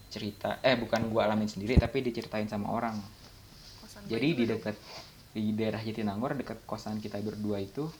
cerita 0.07 0.59
eh 0.63 0.79
bukan 0.79 1.11
gua 1.11 1.27
alamin 1.27 1.51
sendiri 1.51 1.75
tapi 1.75 1.99
diceritain 1.99 2.47
sama 2.47 2.71
orang. 2.71 2.95
Kosan 3.83 4.07
jadi 4.07 4.27
di 4.31 4.43
dekat 4.47 4.75
di 5.35 5.51
daerah 5.51 5.83
Jatinangor 5.83 6.31
dekat 6.39 6.63
kosan 6.63 7.03
kita 7.03 7.19
berdua 7.19 7.59
itu 7.59 7.91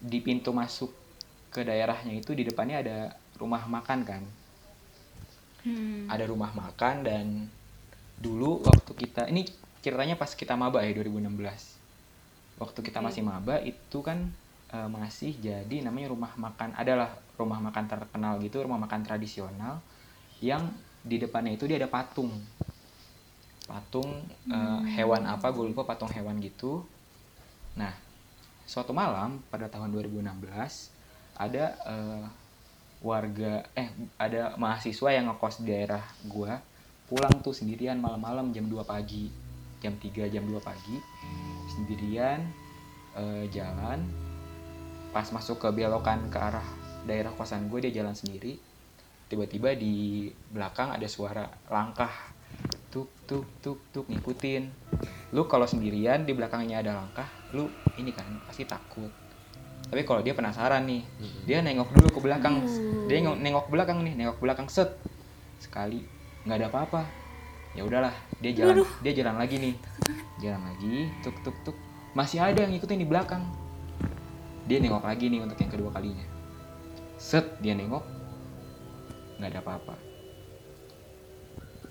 di 0.00 0.24
pintu 0.24 0.56
masuk 0.56 0.88
ke 1.52 1.60
daerahnya 1.60 2.16
itu 2.16 2.32
di 2.32 2.48
depannya 2.48 2.80
ada 2.80 2.98
rumah 3.36 3.60
makan 3.68 4.00
kan 4.08 4.22
Hmm. 5.60 6.08
ada 6.08 6.24
rumah 6.24 6.52
makan 6.56 7.04
dan 7.04 7.26
dulu 8.16 8.64
waktu 8.64 8.92
kita 8.96 9.28
ini 9.28 9.44
ceritanya 9.80 10.16
pas 10.16 10.32
kita 10.32 10.56
maba 10.56 10.80
ya 10.84 10.92
2016 10.96 11.36
waktu 12.60 12.80
kita 12.84 13.00
masih 13.00 13.24
maba 13.24 13.60
itu 13.64 13.98
kan 14.04 14.28
eh, 14.72 14.88
masih 14.88 15.36
jadi 15.40 15.84
namanya 15.84 16.12
rumah 16.12 16.32
makan 16.36 16.76
adalah 16.76 17.16
rumah 17.40 17.60
makan 17.60 17.88
terkenal 17.88 18.36
gitu 18.44 18.60
rumah 18.60 18.76
makan 18.76 19.00
tradisional 19.04 19.80
yang 20.40 20.68
di 21.00 21.16
depannya 21.16 21.56
itu 21.56 21.64
dia 21.64 21.80
ada 21.80 21.88
patung. 21.88 22.28
Patung 23.64 24.24
eh, 24.48 24.80
hewan 24.96 25.24
apa 25.24 25.48
gue 25.52 25.64
lupa 25.72 25.88
patung 25.88 26.12
hewan 26.12 26.36
gitu. 26.44 26.84
Nah 27.76 27.92
suatu 28.68 28.92
malam 28.92 29.40
pada 29.50 29.66
tahun 29.66 29.90
2016 29.92 30.24
ada 31.40 31.64
eh, 31.88 32.24
warga 33.00 33.64
eh 33.72 33.88
ada 34.20 34.54
mahasiswa 34.60 35.08
yang 35.12 35.32
ngekos 35.32 35.64
di 35.64 35.72
daerah 35.72 36.04
gua 36.28 36.60
pulang 37.10 37.42
tuh 37.42 37.50
sendirian 37.50 37.98
malam-malam 37.98 38.54
jam 38.54 38.70
2 38.70 38.86
pagi. 38.86 39.26
Jam 39.82 39.98
3 39.98 40.30
jam 40.30 40.44
2 40.46 40.60
pagi 40.62 40.94
sendirian 41.74 42.38
eh, 43.18 43.50
jalan. 43.50 43.98
Pas 45.10 45.26
masuk 45.34 45.58
ke 45.58 45.68
belokan 45.74 46.30
ke 46.30 46.38
arah 46.38 46.68
daerah 47.02 47.34
kosan 47.34 47.66
gue 47.66 47.82
dia 47.82 48.04
jalan 48.04 48.14
sendiri. 48.14 48.54
Tiba-tiba 49.26 49.74
di 49.74 50.28
belakang 50.54 50.94
ada 50.94 51.06
suara 51.10 51.50
langkah 51.66 52.12
tuk 52.94 53.10
tuk 53.26 53.46
tuk 53.58 53.82
tuk 53.90 54.06
ngikutin. 54.06 54.70
Lu 55.34 55.50
kalau 55.50 55.66
sendirian 55.66 56.22
di 56.22 56.30
belakangnya 56.30 56.78
ada 56.78 56.94
langkah 56.94 57.26
lu 57.50 57.66
ini 57.98 58.14
kan 58.14 58.26
pasti 58.46 58.62
takut 58.62 59.10
tapi 59.90 60.06
kalau 60.06 60.20
dia 60.22 60.36
penasaran 60.36 60.86
nih 60.86 61.02
dia 61.48 61.64
nengok 61.64 61.90
dulu 61.96 62.08
ke 62.14 62.20
belakang. 62.22 62.62
Dia 63.10 63.24
nengok, 63.24 63.36
nengok 63.42 63.64
ke 63.66 63.70
belakang 63.74 63.98
nih 64.06 64.14
nengok 64.14 64.36
ke 64.38 64.42
belakang 64.46 64.68
set. 64.70 64.94
Sekali 65.58 66.04
nggak 66.46 66.56
ada 66.60 66.66
apa-apa. 66.70 67.02
Ya 67.74 67.82
udahlah 67.86 68.14
dia 68.38 68.54
jalan 68.54 68.86
dia 69.02 69.12
jalan 69.16 69.34
lagi 69.40 69.56
nih. 69.58 69.74
Jalan 70.38 70.62
lagi 70.62 71.10
tuk 71.26 71.34
tuk 71.42 71.56
tuk. 71.66 71.76
Masih 72.14 72.38
ada 72.38 72.62
yang 72.62 72.70
ngikutin 72.70 73.02
di 73.02 73.08
belakang. 73.08 73.42
Dia 74.70 74.78
nengok 74.78 75.02
lagi 75.02 75.26
nih 75.26 75.42
untuk 75.42 75.58
yang 75.58 75.70
kedua 75.74 75.90
kalinya. 75.90 76.26
Set 77.18 77.58
dia 77.58 77.74
nengok. 77.74 78.06
Nggak 79.42 79.50
ada 79.56 79.60
apa-apa. 79.66 79.94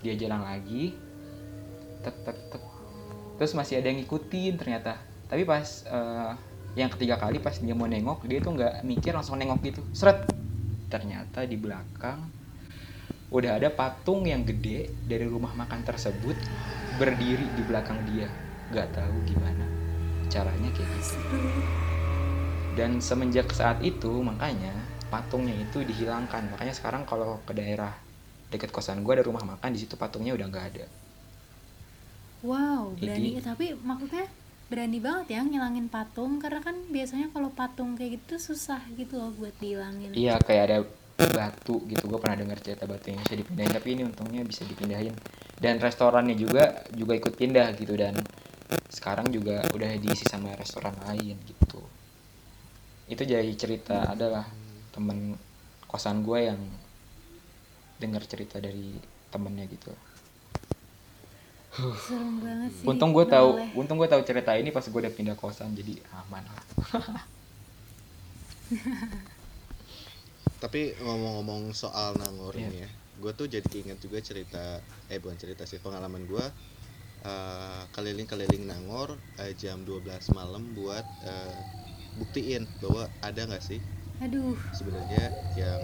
Dia 0.00 0.16
jalan 0.16 0.40
lagi. 0.40 0.96
Tek 2.00 2.16
tek 2.24 2.38
tek. 2.48 2.64
Terus 3.36 3.52
masih 3.52 3.76
ada 3.76 3.92
yang 3.92 4.00
ngikutin 4.00 4.56
ternyata. 4.56 4.96
Tapi 5.28 5.44
pas 5.44 5.84
eh, 5.84 6.32
yang 6.78 6.90
ketiga 6.94 7.18
kali 7.18 7.42
pas 7.42 7.58
dia 7.58 7.74
mau 7.74 7.90
nengok 7.90 8.26
dia 8.30 8.38
tuh 8.38 8.54
nggak 8.54 8.86
mikir 8.86 9.10
langsung 9.10 9.38
nengok 9.38 9.58
gitu. 9.66 9.82
Seret. 9.90 10.30
Ternyata 10.90 11.46
di 11.46 11.54
belakang 11.58 12.30
udah 13.30 13.62
ada 13.62 13.70
patung 13.70 14.26
yang 14.26 14.42
gede 14.42 14.90
dari 15.06 15.26
rumah 15.26 15.54
makan 15.54 15.86
tersebut 15.86 16.34
berdiri 16.98 17.46
di 17.54 17.62
belakang 17.62 17.98
dia. 18.06 18.30
Nggak 18.70 18.88
tahu 18.94 19.16
gimana 19.26 19.66
caranya 20.30 20.70
kayak 20.70 20.90
gitu. 21.02 21.38
Dan 22.78 23.02
semenjak 23.02 23.50
saat 23.50 23.82
itu 23.82 24.22
makanya 24.22 24.70
patungnya 25.10 25.58
itu 25.58 25.82
dihilangkan. 25.82 26.54
Makanya 26.54 26.74
sekarang 26.74 27.02
kalau 27.02 27.42
ke 27.42 27.50
daerah 27.50 27.90
dekat 28.50 28.70
kosan 28.70 29.02
gue 29.02 29.14
ada 29.14 29.26
rumah 29.26 29.42
makan 29.42 29.74
di 29.74 29.82
situ 29.82 29.98
patungnya 29.98 30.34
udah 30.34 30.46
nggak 30.46 30.66
ada. 30.74 30.86
Wow, 32.40 32.94
berani. 32.96 33.36
Jadi- 33.36 33.44
tapi 33.44 33.66
maksudnya 33.78 34.26
berani 34.70 35.02
banget 35.02 35.34
ya 35.34 35.42
ngilangin 35.42 35.90
patung 35.90 36.38
karena 36.38 36.62
kan 36.62 36.78
biasanya 36.94 37.34
kalau 37.34 37.50
patung 37.50 37.98
kayak 37.98 38.22
gitu 38.22 38.54
susah 38.54 38.78
gitu 38.94 39.18
loh 39.18 39.34
buat 39.34 39.50
dihilangin. 39.58 40.14
iya 40.14 40.38
kayak 40.38 40.62
ada 40.70 40.78
batu 41.20 41.82
gitu 41.90 42.06
gue 42.06 42.16
pernah 42.22 42.38
dengar 42.38 42.56
cerita 42.62 42.86
batu 42.86 43.10
yang 43.10 43.20
bisa 43.20 43.34
dipindahin 43.34 43.72
tapi 43.74 43.88
ini 43.98 44.02
untungnya 44.06 44.46
bisa 44.46 44.62
dipindahin. 44.64 45.12
Dan 45.60 45.76
restorannya 45.76 46.38
juga 46.38 46.86
juga 46.94 47.12
ikut 47.18 47.34
pindah 47.36 47.76
gitu 47.76 47.92
dan 47.98 48.16
sekarang 48.88 49.28
juga 49.28 49.60
udah 49.74 49.90
diisi 50.00 50.24
sama 50.24 50.54
restoran 50.56 50.94
lain 51.04 51.36
gitu. 51.44 51.82
Itu 53.10 53.26
jadi 53.26 53.50
cerita 53.58 54.08
adalah 54.08 54.46
temen 54.94 55.34
kosan 55.90 56.22
gue 56.22 56.46
yang 56.46 56.60
dengar 58.00 58.22
cerita 58.24 58.62
dari 58.62 58.96
temennya 59.28 59.66
gitu 59.68 59.92
Serem 61.70 62.42
banget 62.42 62.70
sih. 62.74 62.86
untung 62.90 63.14
gue 63.14 63.22
tahu 63.24 63.48
boleh. 63.54 63.70
untung 63.78 63.96
gue 63.96 64.08
tahu 64.10 64.22
cerita 64.26 64.58
ini 64.58 64.74
pas 64.74 64.82
gue 64.82 65.00
udah 65.00 65.14
pindah 65.14 65.36
kosan 65.38 65.70
jadi 65.72 66.02
aman 66.12 66.42
lah 66.42 66.64
Tapi 70.60 70.92
ngomong-ngomong 71.00 71.72
soal 71.72 72.20
Nangor 72.20 72.52
Iya. 72.52 72.68
ini 72.68 72.76
ya, 72.84 72.88
gue 73.16 73.32
tuh 73.32 73.48
jadi 73.48 73.64
ingat 73.64 73.96
juga 73.96 74.20
cerita, 74.20 74.76
eh 75.08 75.16
bukan 75.16 75.38
cerita 75.40 75.64
sih, 75.64 75.80
pengalaman 75.80 76.28
gue 76.28 76.44
eh, 77.24 77.82
keliling-keliling 77.96 78.68
Nangor 78.68 79.16
eh, 79.38 79.56
jam 79.56 79.80
12 79.82 80.28
malam 80.30 80.76
buat 80.76 81.04
eh, 81.24 81.56
buktiin 82.12 82.68
bahwa 82.76 83.08
ada 83.20 83.40
nggak 83.48 83.64
sih 83.64 83.80
Aduh, 84.20 84.52
sebenarnya 84.70 85.32
yang 85.56 85.80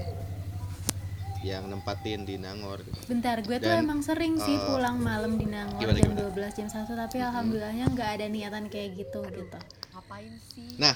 yang 1.47 1.65
nempatin 1.67 2.23
di 2.23 2.37
Nangor. 2.37 2.83
gitu. 2.83 2.99
bentar 3.07 3.39
gue 3.39 3.57
tuh 3.57 3.71
emang 3.71 4.03
sering 4.03 4.35
sih 4.37 4.53
eh, 4.53 4.63
pulang 4.63 4.99
malam 4.99 5.35
di 5.35 5.47
Nangor 5.47 5.79
gimana, 5.79 5.99
jam 5.99 6.13
gimana? 6.13 6.35
12 6.35 6.59
jam 6.59 6.69
1 6.69 6.91
tapi 6.91 7.17
alhamdulillahnya 7.21 7.87
nggak 7.87 8.11
ada 8.15 8.27
niatan 8.27 8.67
kayak 8.67 8.99
gitu 8.99 9.23
gitu. 9.25 9.59
ngapain 9.93 10.35
sih 10.49 10.75
Nah, 10.77 10.95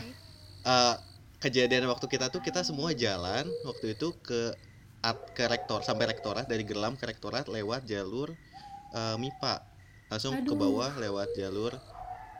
eh, 0.64 0.94
kejadian 1.38 1.86
waktu 1.86 2.06
kita 2.06 2.28
tuh 2.28 2.40
kita 2.40 2.60
semua 2.60 2.90
jalan 2.92 3.46
waktu 3.62 3.94
itu 3.94 4.10
ke 4.20 4.52
at- 5.00 5.30
ke 5.32 5.46
rektor 5.46 5.80
sampai 5.80 6.10
rektorat 6.10 6.44
dari 6.44 6.60
Gerlam 6.62 6.94
ke 6.94 7.06
rektorat 7.06 7.46
lewat 7.46 7.86
jalur 7.86 8.34
eh, 8.90 9.16
MIPA 9.16 9.54
langsung 10.10 10.34
ke 10.36 10.42
Aduh. 10.44 10.58
bawah 10.58 10.92
lewat 10.96 11.32
jalur 11.32 11.72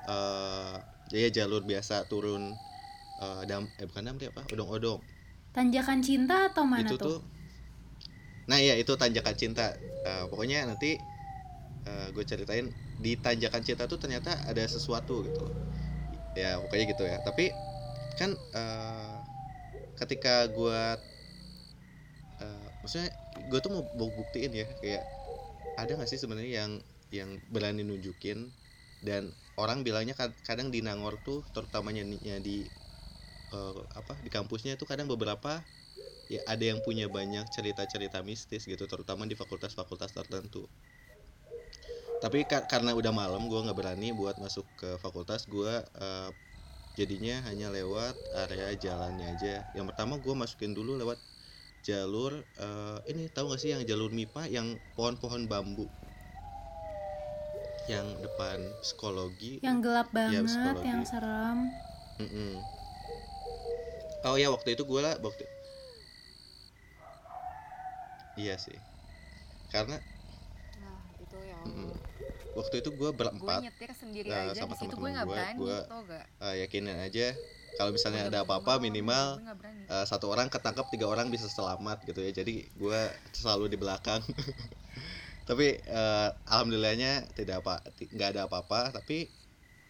eh 0.03 0.75
ya 1.13 1.29
jalur 1.33 1.63
biasa 1.63 2.07
turun 2.07 2.51
eh, 3.19 3.43
dam 3.45 3.71
eh 3.77 3.87
bukan 3.87 4.03
damri 4.05 4.27
apa 4.27 4.43
odong-odong 4.49 5.01
Tanjakan 5.51 5.99
cinta 5.99 6.47
atau 6.47 6.63
mana 6.63 6.87
itu 6.87 6.95
tuh? 6.95 7.19
tuh 7.19 7.21
nah 8.51 8.59
iya 8.65 8.75
itu 8.83 8.93
tanjakan 9.03 9.37
cinta. 9.43 9.67
Eh, 10.09 10.25
pokoknya 10.31 10.59
nanti 10.71 10.89
gue 12.15 12.25
ceritain 12.31 12.67
di 13.05 13.13
tanjakan 13.17 13.63
cinta 13.65 13.85
tuh 13.91 13.99
ternyata 14.03 14.37
ada 14.51 14.63
sesuatu 14.69 15.25
gitu 15.27 15.49
ya 16.37 16.59
pokoknya 16.63 16.85
gitu 16.93 17.05
ya. 17.07 17.19
Tapi 17.23 17.45
kan 18.19 18.31
eh, 18.57 19.17
ketika 19.99 20.49
gue 20.51 20.81
maksudnya 22.83 23.11
gue 23.51 23.59
tuh 23.65 23.71
mau, 23.75 23.83
mau 23.97 24.09
buktiin 24.13 24.53
ya 24.53 24.67
kayak 24.81 25.05
ada 25.81 25.93
nggak 25.97 26.11
sih 26.11 26.21
sebenarnya 26.21 26.53
yang 26.67 26.73
yang 27.11 27.31
berani 27.51 27.83
nunjukin 27.87 28.51
dan 29.03 29.33
orang 29.59 29.83
bilangnya 29.87 30.15
kad- 30.19 30.39
kadang 30.47 30.69
di 30.75 30.81
Nangor 30.87 31.19
tuh 31.23 31.47
terutamanya 31.55 32.05
ya 32.23 32.39
di 32.43 32.67
eh, 33.55 33.75
apa 34.01 34.15
di 34.25 34.31
kampusnya 34.33 34.75
tuh 34.81 34.89
kadang 34.91 35.09
beberapa 35.11 35.63
ya 36.35 36.41
ada 36.53 36.65
yang 36.71 36.81
punya 36.87 37.07
banyak 37.19 37.45
cerita-cerita 37.55 38.19
mistis 38.31 38.63
gitu 38.73 38.85
terutama 38.93 39.23
di 39.31 39.35
fakultas-fakultas 39.41 40.11
tertentu 40.19 40.63
tapi 42.23 42.45
ka- 42.51 42.67
karena 42.73 42.93
udah 43.01 43.13
malam 43.21 43.43
gue 43.51 43.61
nggak 43.65 43.79
berani 43.81 44.09
buat 44.21 44.37
masuk 44.45 44.67
ke 44.81 44.89
fakultas 45.05 45.49
gue 45.55 45.73
eh, 46.07 46.31
jadinya 46.99 47.37
hanya 47.49 47.69
lewat 47.77 48.17
area 48.45 48.71
jalannya 48.85 49.27
aja 49.35 49.55
yang 49.77 49.87
pertama 49.91 50.15
gue 50.25 50.35
masukin 50.43 50.73
dulu 50.79 50.93
lewat 51.03 51.19
jalur 51.89 52.33
eh, 52.61 52.99
ini 53.11 53.23
tahu 53.33 53.53
gak 53.57 53.61
sih 53.63 53.71
yang 53.75 53.83
jalur 53.89 54.11
MIPA 54.13 54.43
yang 54.53 54.67
pohon-pohon 54.95 55.43
bambu 55.49 55.87
yang 57.89 58.07
depan 58.23 58.59
psikologi 58.85 59.59
Yang 59.65 59.77
gelap 59.83 60.09
banget, 60.15 60.45
psikologi. 60.47 60.87
yang 60.87 61.05
serem. 61.09 61.59
Mm-mm. 62.21 62.53
Oh 64.29 64.37
ya 64.37 64.53
waktu 64.53 64.77
itu 64.77 64.85
gue 64.85 65.01
lah 65.01 65.17
waktu 65.19 65.49
Iya 68.41 68.55
sih. 68.65 68.79
Karena 69.73 69.97
nah 70.81 71.03
itu 71.21 71.39
ya 71.45 71.59
mm-mm. 71.67 71.91
waktu 72.59 72.75
itu 72.83 72.91
gue 72.91 72.99
gue 72.99 73.11
berempat 73.21 73.61
nyetir 73.65 73.91
sendiri 73.93 74.29
eh, 74.31 74.37
aja. 74.51 74.61
sama 74.65 74.75
di 74.75 74.79
situ 74.81 74.95
gue 74.97 75.11
temen-temen 75.11 75.15
nggak 75.15 75.27
gue, 75.29 75.35
berani 75.35 75.59
gue- 75.61 75.85
eh, 76.47 76.55
yakinin 76.67 76.99
aja 77.07 77.27
kalau 77.77 77.91
misalnya 77.97 78.23
ada 78.29 78.39
apa-apa 78.45 78.73
minimal 78.83 79.27
eh, 79.93 80.05
satu 80.11 80.27
orang 80.33 80.49
ketangkep 80.55 80.87
tiga 80.93 81.07
orang 81.09 81.27
bisa 81.35 81.47
selamat 81.49 81.99
gitu 82.09 82.21
ya. 82.21 82.31
Jadi 82.35 82.55
gue 82.77 83.01
selalu 83.35 83.65
di 83.73 83.77
belakang. 83.81 84.21
Tapi 85.49 85.67
eh, 85.83 86.29
alhamdulillahnya 86.47 87.13
tidak 87.35 87.65
apa 87.65 87.75
nggak 88.15 88.29
ada 88.37 88.43
apa-apa. 88.49 88.81
Tapi 89.01 89.31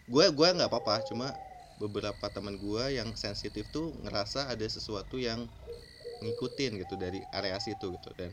gue 0.08 0.26
gue 0.32 0.48
nggak 0.56 0.70
apa-apa. 0.70 1.02
Cuma 1.08 1.28
beberapa 1.80 2.26
teman 2.32 2.56
gue 2.60 2.84
yang 2.98 3.16
sensitif 3.16 3.68
tuh 3.72 3.96
ngerasa 4.04 4.48
ada 4.52 4.66
sesuatu 4.68 5.16
yang 5.20 5.48
ngikutin 6.20 6.80
gitu 6.84 6.94
dari 7.00 7.24
area 7.32 7.56
situ 7.60 7.92
gitu. 7.96 8.10
Dan 8.16 8.32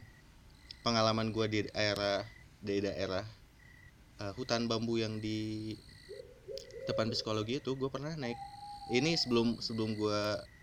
pengalaman 0.85 1.31
gue 1.31 1.45
di 1.47 1.59
daerah 1.67 2.23
di 2.61 2.83
daerah 2.83 3.23
eh, 4.23 4.33
hutan 4.35 4.67
bambu 4.67 4.99
yang 4.99 5.19
di 5.19 5.73
depan 6.87 7.11
psikologi 7.11 7.59
itu 7.59 7.75
gue 7.75 7.89
pernah 7.91 8.15
naik. 8.15 8.39
Ini 8.87 9.19
sebelum 9.19 9.59
sebelum 9.59 9.99
gue 9.99 10.21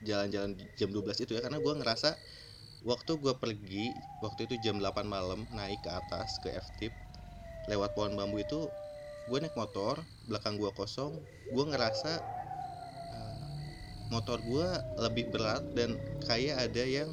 jalan-jalan 0.08 0.56
jam 0.80 0.88
12 0.88 1.24
itu 1.28 1.36
ya 1.36 1.44
karena 1.44 1.60
gue 1.60 1.74
ngerasa 1.76 2.16
waktu 2.84 3.16
gue 3.16 3.34
pergi 3.36 3.96
waktu 4.20 4.48
itu 4.48 4.60
jam 4.60 4.80
8 4.80 5.04
malam 5.08 5.44
naik 5.52 5.80
ke 5.84 5.90
atas 5.92 6.40
ke 6.40 6.52
F-tip 6.52 6.92
lewat 7.68 7.96
pohon 7.96 8.12
bambu 8.16 8.40
itu 8.40 8.68
gue 9.28 9.38
naik 9.40 9.56
motor 9.56 10.00
belakang 10.28 10.60
gue 10.60 10.68
kosong 10.76 11.16
gue 11.48 11.64
ngerasa 11.64 12.20
motor 14.14 14.38
gue 14.50 14.68
lebih 15.04 15.24
berat 15.32 15.62
dan 15.78 15.90
kayak 16.26 16.56
ada 16.70 16.82
yang 16.96 17.10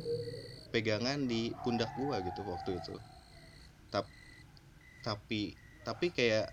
pegangan 0.73 1.19
di 1.31 1.41
pundak 1.63 1.91
gue 2.01 2.15
gitu 2.27 2.41
waktu 2.53 2.71
itu. 2.81 2.95
Tap- 3.93 4.13
tapi 5.05 5.41
tapi 5.87 6.05
kayak 6.17 6.45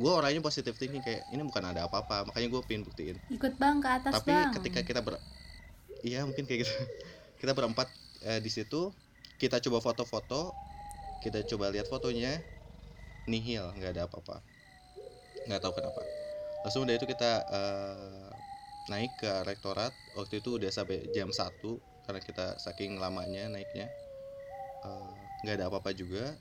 gue 0.00 0.12
orangnya 0.18 0.42
positif 0.48 0.74
thinking 0.80 1.04
kayak 1.06 1.22
ini 1.32 1.42
bukan 1.50 1.64
ada 1.70 1.80
apa-apa 1.88 2.16
makanya 2.28 2.48
gue 2.54 2.62
pengen 2.68 2.84
buktiin. 2.88 3.18
Ikut 3.36 3.54
bang 3.60 3.76
ke 3.84 3.88
atas 3.98 4.14
tapi 4.14 4.32
bang. 4.34 4.52
ketika 4.54 4.80
kita 4.88 5.00
ber 5.06 5.14
iya 6.06 6.24
mungkin 6.28 6.44
kayak 6.48 6.60
gitu. 6.66 6.74
Kita 7.40 7.52
berempat 7.58 7.88
eh, 8.24 8.40
di 8.40 8.50
situ 8.52 8.94
kita 9.42 9.58
coba 9.64 9.78
foto-foto 9.82 10.54
kita 11.22 11.42
coba 11.50 11.66
lihat 11.74 11.86
fotonya 11.90 12.40
nihil 13.30 13.64
nggak 13.76 13.90
ada 13.96 14.02
apa-apa. 14.08 14.36
Nggak 15.46 15.60
tahu 15.62 15.72
kenapa. 15.78 16.02
Langsung 16.64 16.84
dari 16.88 16.98
itu 17.00 17.08
kita 17.08 17.30
eh, 17.50 18.30
naik 18.90 19.12
ke 19.20 19.32
rektorat 19.46 19.94
waktu 20.18 20.42
itu 20.42 20.58
udah 20.58 20.70
sampai 20.74 21.06
jam 21.14 21.30
1 21.30 21.78
karena 22.06 22.20
kita 22.22 22.46
saking 22.58 22.98
lamanya 22.98 23.46
naiknya. 23.52 23.86
Eh, 24.84 25.18
nggak 25.42 25.54
ada 25.58 25.66
apa-apa 25.70 25.90
juga. 25.94 26.34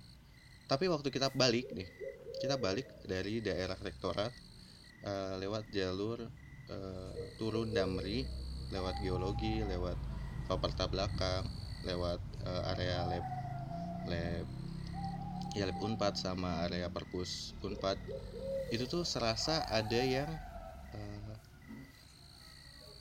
Tapi 0.69 0.85
waktu 0.89 1.09
kita 1.13 1.29
balik 1.35 1.67
nih 1.75 1.89
kita 2.41 2.57
balik 2.57 2.87
dari 3.05 3.37
daerah 3.43 3.77
rektorat 3.77 4.33
eh, 5.05 5.35
lewat 5.41 5.69
jalur 5.73 6.19
eh, 6.69 7.23
turun 7.39 7.69
Damri 7.75 8.25
lewat 8.73 8.95
geologi 9.03 9.61
lewat 9.65 9.99
Faperta 10.47 10.85
belakang 10.89 11.45
lewat 11.85 12.21
eh, 12.45 12.71
area 12.73 12.99
lab 13.05 13.25
lab 14.09 14.47
ya 15.57 15.63
lab 15.69 15.77
Unpad 15.85 16.13
sama 16.17 16.65
area 16.65 16.87
perpus 16.95 17.53
Unpad. 17.65 17.97
Itu 18.73 18.85
tuh 18.87 19.03
serasa 19.03 19.55
ada 19.67 20.01
yang 20.01 20.31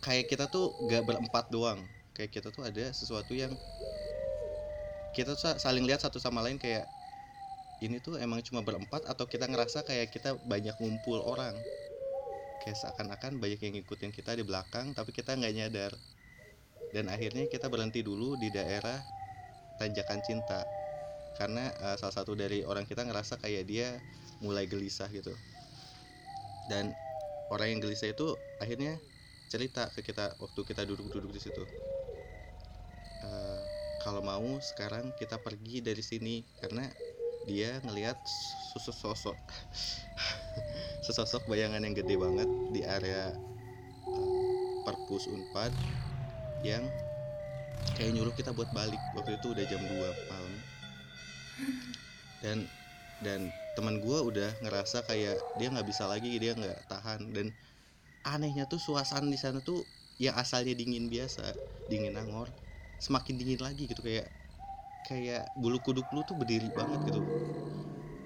kayak 0.04 0.26
kita 0.30 0.44
tuh 0.54 0.66
gak 0.90 1.02
berempat 1.08 1.44
doang. 1.54 1.80
Kayak 2.14 2.30
kita 2.36 2.48
tuh 2.56 2.62
ada 2.68 2.84
sesuatu 2.92 3.32
yang 3.42 3.52
kita 5.16 5.30
tuh 5.36 5.42
sa- 5.44 5.60
saling 5.64 5.84
lihat 5.88 6.00
satu 6.04 6.18
sama 6.22 6.40
lain 6.44 6.58
kayak 6.64 6.86
ini 7.86 7.96
tuh 8.06 8.14
emang 8.26 8.40
cuma 8.46 8.60
berempat 8.68 9.02
atau 9.12 9.24
kita 9.32 9.46
ngerasa 9.52 9.78
kayak 9.88 10.08
kita 10.14 10.30
banyak 10.52 10.76
ngumpul 10.82 11.18
orang? 11.32 11.56
Kayak 12.62 12.78
seakan-akan 12.82 13.32
banyak 13.42 13.60
yang 13.64 13.74
ngikutin 13.80 14.12
kita 14.18 14.32
di 14.38 14.44
belakang 14.48 14.86
tapi 14.98 15.10
kita 15.18 15.30
nggak 15.38 15.54
nyadar. 15.58 15.92
Dan 16.94 17.06
akhirnya 17.14 17.44
kita 17.52 17.66
berhenti 17.72 18.00
dulu 18.08 18.34
di 18.42 18.48
daerah 18.56 18.98
tanjakan 19.80 20.20
cinta. 20.26 20.60
Karena 21.38 21.64
eh, 21.86 21.96
salah 22.00 22.14
satu 22.18 22.32
dari 22.42 22.60
orang 22.70 22.86
kita 22.90 23.02
ngerasa 23.08 23.34
kayak 23.42 23.64
dia 23.70 23.88
mulai 24.44 24.64
gelisah 24.72 25.08
gitu. 25.12 25.34
Dan 26.64 26.94
orang 27.52 27.76
yang 27.76 27.80
gelisah 27.84 28.10
itu 28.14 28.36
akhirnya 28.62 29.00
cerita 29.50 29.90
ke 29.90 30.06
kita 30.06 30.38
waktu 30.38 30.60
kita 30.62 30.86
duduk-duduk 30.86 31.34
di 31.34 31.42
situ. 31.42 31.66
Eh, 33.26 33.60
kalau 34.00 34.22
mau 34.22 34.62
sekarang 34.62 35.10
kita 35.18 35.42
pergi 35.42 35.82
dari 35.82 36.00
sini 36.00 36.46
karena 36.62 36.86
dia 37.50 37.82
ngelihat 37.82 38.16
sosok 38.78 39.34
sesosok 41.04 41.42
bayangan 41.50 41.82
yang 41.82 41.98
gede 41.98 42.14
banget 42.14 42.48
di 42.70 42.80
area 42.86 43.34
eh, 44.06 44.66
perpus 44.86 45.26
unpad 45.26 45.74
yang 46.62 46.86
kayak 47.98 48.12
nyuruh 48.14 48.34
kita 48.38 48.54
buat 48.54 48.70
balik. 48.70 49.00
Waktu 49.18 49.40
itu 49.40 49.46
udah 49.52 49.64
jam 49.66 49.82
2 49.82 50.30
malam. 50.30 50.54
Dan 52.40 52.58
dan 53.20 53.40
teman 53.76 54.00
gua 54.00 54.24
udah 54.24 54.48
ngerasa 54.64 55.04
kayak 55.04 55.36
dia 55.60 55.68
nggak 55.68 55.88
bisa 55.88 56.08
lagi 56.08 56.36
dia 56.40 56.56
nggak 56.56 56.88
tahan. 56.88 57.34
Dan 57.34 57.52
anehnya 58.26 58.64
tuh 58.68 58.80
suasana 58.82 59.28
di 59.30 59.38
sana 59.40 59.60
tuh 59.64 59.88
yang 60.20 60.36
asalnya 60.36 60.74
dingin 60.76 61.08
biasa 61.08 61.56
dingin 61.88 62.14
angor 62.20 62.52
semakin 63.00 63.34
dingin 63.40 63.60
lagi 63.60 63.88
gitu 63.88 64.02
kayak 64.04 64.28
kayak 65.06 65.48
bulu 65.56 65.80
kuduk 65.84 66.08
lu 66.14 66.22
tuh 66.26 66.36
berdiri 66.38 66.70
banget 66.72 67.00
gitu. 67.08 67.24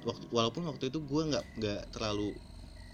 Waktu 0.04 0.28
walaupun 0.28 0.68
waktu 0.68 0.92
itu 0.92 1.00
gue 1.00 1.22
nggak 1.32 1.46
nggak 1.56 1.82
terlalu 1.94 2.36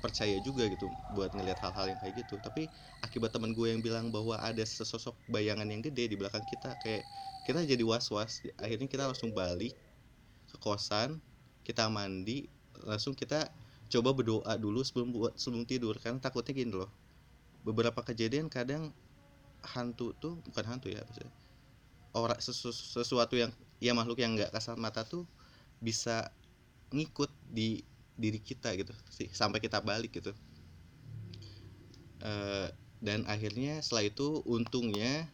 percaya 0.01 0.39
juga 0.41 0.65
gitu 0.71 0.97
buat 1.11 1.33
ngelihat 1.37 1.61
hal-hal 1.65 1.87
yang 1.95 2.01
kayak 2.01 2.25
gitu 2.27 2.41
tapi 2.41 2.73
akibat 3.05 3.31
teman 3.35 3.53
gue 3.53 3.69
yang 3.73 3.83
bilang 3.85 4.09
bahwa 4.15 4.39
ada 4.41 4.63
sesosok 4.65 5.19
bayangan 5.29 5.69
yang 5.69 5.83
gede 5.85 6.13
di 6.13 6.17
belakang 6.21 6.45
kita 6.47 6.77
kayak 6.81 7.09
kita 7.45 7.63
jadi 7.67 7.83
was-was 7.85 8.45
akhirnya 8.59 8.89
kita 8.89 9.05
langsung 9.11 9.33
balik 9.37 9.77
ke 10.51 10.57
kosan 10.61 11.21
kita 11.67 11.89
mandi 11.93 12.49
langsung 12.81 13.13
kita 13.17 13.53
coba 13.91 14.11
berdoa 14.15 14.53
dulu 14.57 14.81
sebelum 14.87 15.09
buat 15.15 15.35
sebelum 15.37 15.67
tidur 15.67 15.95
karena 15.99 16.19
takutnya 16.23 16.53
gini 16.55 16.73
loh. 16.75 16.91
Beberapa 17.67 18.01
kejadian 18.07 18.47
kadang 18.49 18.95
hantu 19.75 20.17
tuh 20.17 20.41
bukan 20.49 20.65
hantu 20.65 20.89
ya 20.89 21.05
orang 22.15 22.39
sesu- 22.43 22.75
sesuatu 22.75 23.39
yang 23.39 23.51
ya 23.79 23.93
makhluk 23.95 24.19
yang 24.19 24.35
nggak 24.35 24.51
kasat 24.51 24.77
mata 24.81 25.07
tuh 25.07 25.23
bisa 25.79 26.29
ngikut 26.91 27.31
di 27.55 27.81
diri 28.19 28.41
kita 28.43 28.75
gitu 28.77 28.93
sih 29.09 29.31
sampai 29.31 29.63
kita 29.63 29.81
balik 29.81 30.13
gitu. 30.19 30.35
Eh, 32.21 32.69
dan 33.01 33.25
akhirnya 33.25 33.81
setelah 33.81 34.05
itu 34.05 34.45
untungnya 34.45 35.25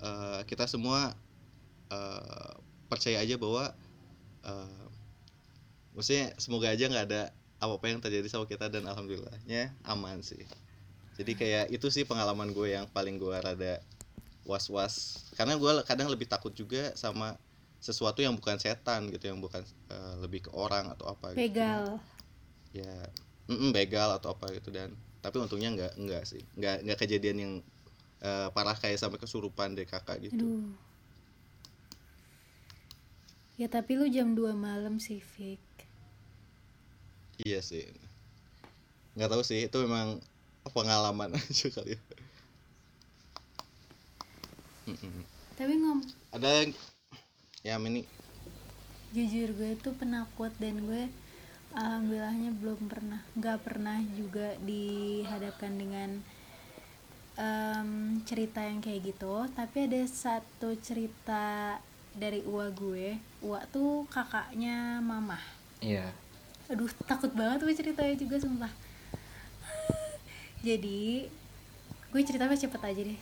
eh, 0.00 0.40
kita 0.48 0.64
semua 0.70 1.12
eh, 1.92 2.52
percaya 2.88 3.20
aja 3.20 3.36
bahwa 3.36 3.72
eh, 4.46 4.86
maksudnya 5.92 6.32
semoga 6.40 6.72
aja 6.72 6.88
nggak 6.88 7.06
ada 7.12 7.22
apa-apa 7.62 7.86
yang 7.86 8.02
terjadi 8.02 8.26
sama 8.26 8.50
kita 8.50 8.66
dan 8.66 8.82
alhamdulillahnya 8.90 9.70
aman 9.86 10.18
sih. 10.18 10.42
Jadi 11.14 11.38
kayak 11.38 11.70
itu 11.70 11.86
sih 11.94 12.02
pengalaman 12.02 12.50
gue 12.50 12.74
yang 12.74 12.90
paling 12.90 13.22
gue 13.22 13.30
rada 13.38 13.78
was-was. 14.42 15.22
Karena 15.38 15.54
gue 15.54 15.70
kadang 15.86 16.10
lebih 16.10 16.26
takut 16.26 16.50
juga 16.50 16.90
sama 16.98 17.38
sesuatu 17.78 18.18
yang 18.18 18.34
bukan 18.34 18.58
setan 18.58 19.06
gitu 19.14 19.30
yang 19.30 19.38
bukan 19.38 19.62
eh, 19.94 20.14
lebih 20.18 20.46
ke 20.46 20.50
orang 20.50 20.90
atau 20.90 21.06
apa 21.14 21.38
gitu. 21.38 21.46
Begal. 21.46 22.02
Ya 22.74 23.06
mm-mm, 23.46 23.70
begal 23.70 24.10
atau 24.18 24.34
apa 24.34 24.50
gitu. 24.50 24.74
Dan 24.74 24.98
tapi 25.22 25.38
untungnya 25.38 25.70
nggak 25.70 25.92
nggak 26.02 26.22
sih. 26.26 26.42
Nggak 26.58 26.76
nggak 26.82 26.98
kejadian 26.98 27.36
yang 27.38 27.52
eh, 28.26 28.48
parah 28.50 28.74
kayak 28.74 28.98
sampai 28.98 29.22
kesurupan 29.22 29.78
deh 29.78 29.86
kakak 29.86 30.18
gitu. 30.18 30.42
Aduh. 30.42 30.74
Ya 33.60 33.70
tapi 33.70 33.94
lu 33.94 34.10
jam 34.10 34.34
2 34.34 34.58
malam 34.58 34.98
sih 34.98 35.22
Fik 35.22 35.71
iya 37.42 37.60
sih. 37.62 37.84
Nggak 39.14 39.30
tahu 39.30 39.42
sih 39.44 39.66
itu 39.68 39.76
memang 39.84 40.18
pengalaman 40.70 41.34
aja 41.38 41.66
kali 41.70 41.98
ya. 41.98 42.00
Tapi 45.58 45.72
ngom 45.78 46.00
ada 46.34 46.48
yang 46.48 46.70
ya 47.62 47.78
ini 47.78 48.02
jujur 49.12 49.54
gue 49.54 49.76
tuh 49.78 49.94
penakut 49.94 50.50
dan 50.56 50.82
gue 50.88 51.06
alhamdulillahnya 51.76 52.50
belum 52.58 52.80
pernah 52.88 53.20
nggak 53.36 53.58
pernah 53.60 54.00
juga 54.16 54.56
dihadapkan 54.64 55.72
dengan 55.76 56.10
em, 57.36 57.90
cerita 58.24 58.64
yang 58.64 58.80
kayak 58.80 59.12
gitu. 59.14 59.46
Tapi 59.52 59.86
ada 59.86 60.02
satu 60.08 60.74
cerita 60.80 61.78
dari 62.16 62.40
uwa 62.44 62.68
gue. 62.72 63.20
Uwa 63.44 63.60
tuh 63.68 64.08
kakaknya 64.08 65.00
mama 65.00 65.38
Iya. 65.82 66.21
Aduh 66.70 66.90
takut 67.08 67.32
banget 67.34 67.66
gue 67.66 67.74
ceritanya 67.74 68.14
juga 68.14 68.36
sumpah. 68.38 68.72
Jadi 70.62 71.26
gue 72.14 72.22
cerita 72.22 72.46
cepet 72.46 72.82
aja 72.82 73.02
deh. 73.02 73.20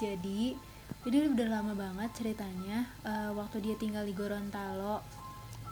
Jadi 0.00 0.58
jadi 1.06 1.30
udah 1.30 1.48
lama 1.48 1.72
banget 1.78 2.10
ceritanya 2.18 2.90
eh, 3.06 3.30
waktu 3.30 3.62
dia 3.62 3.78
tinggal 3.78 4.02
di 4.02 4.10
Gorontalo 4.10 5.00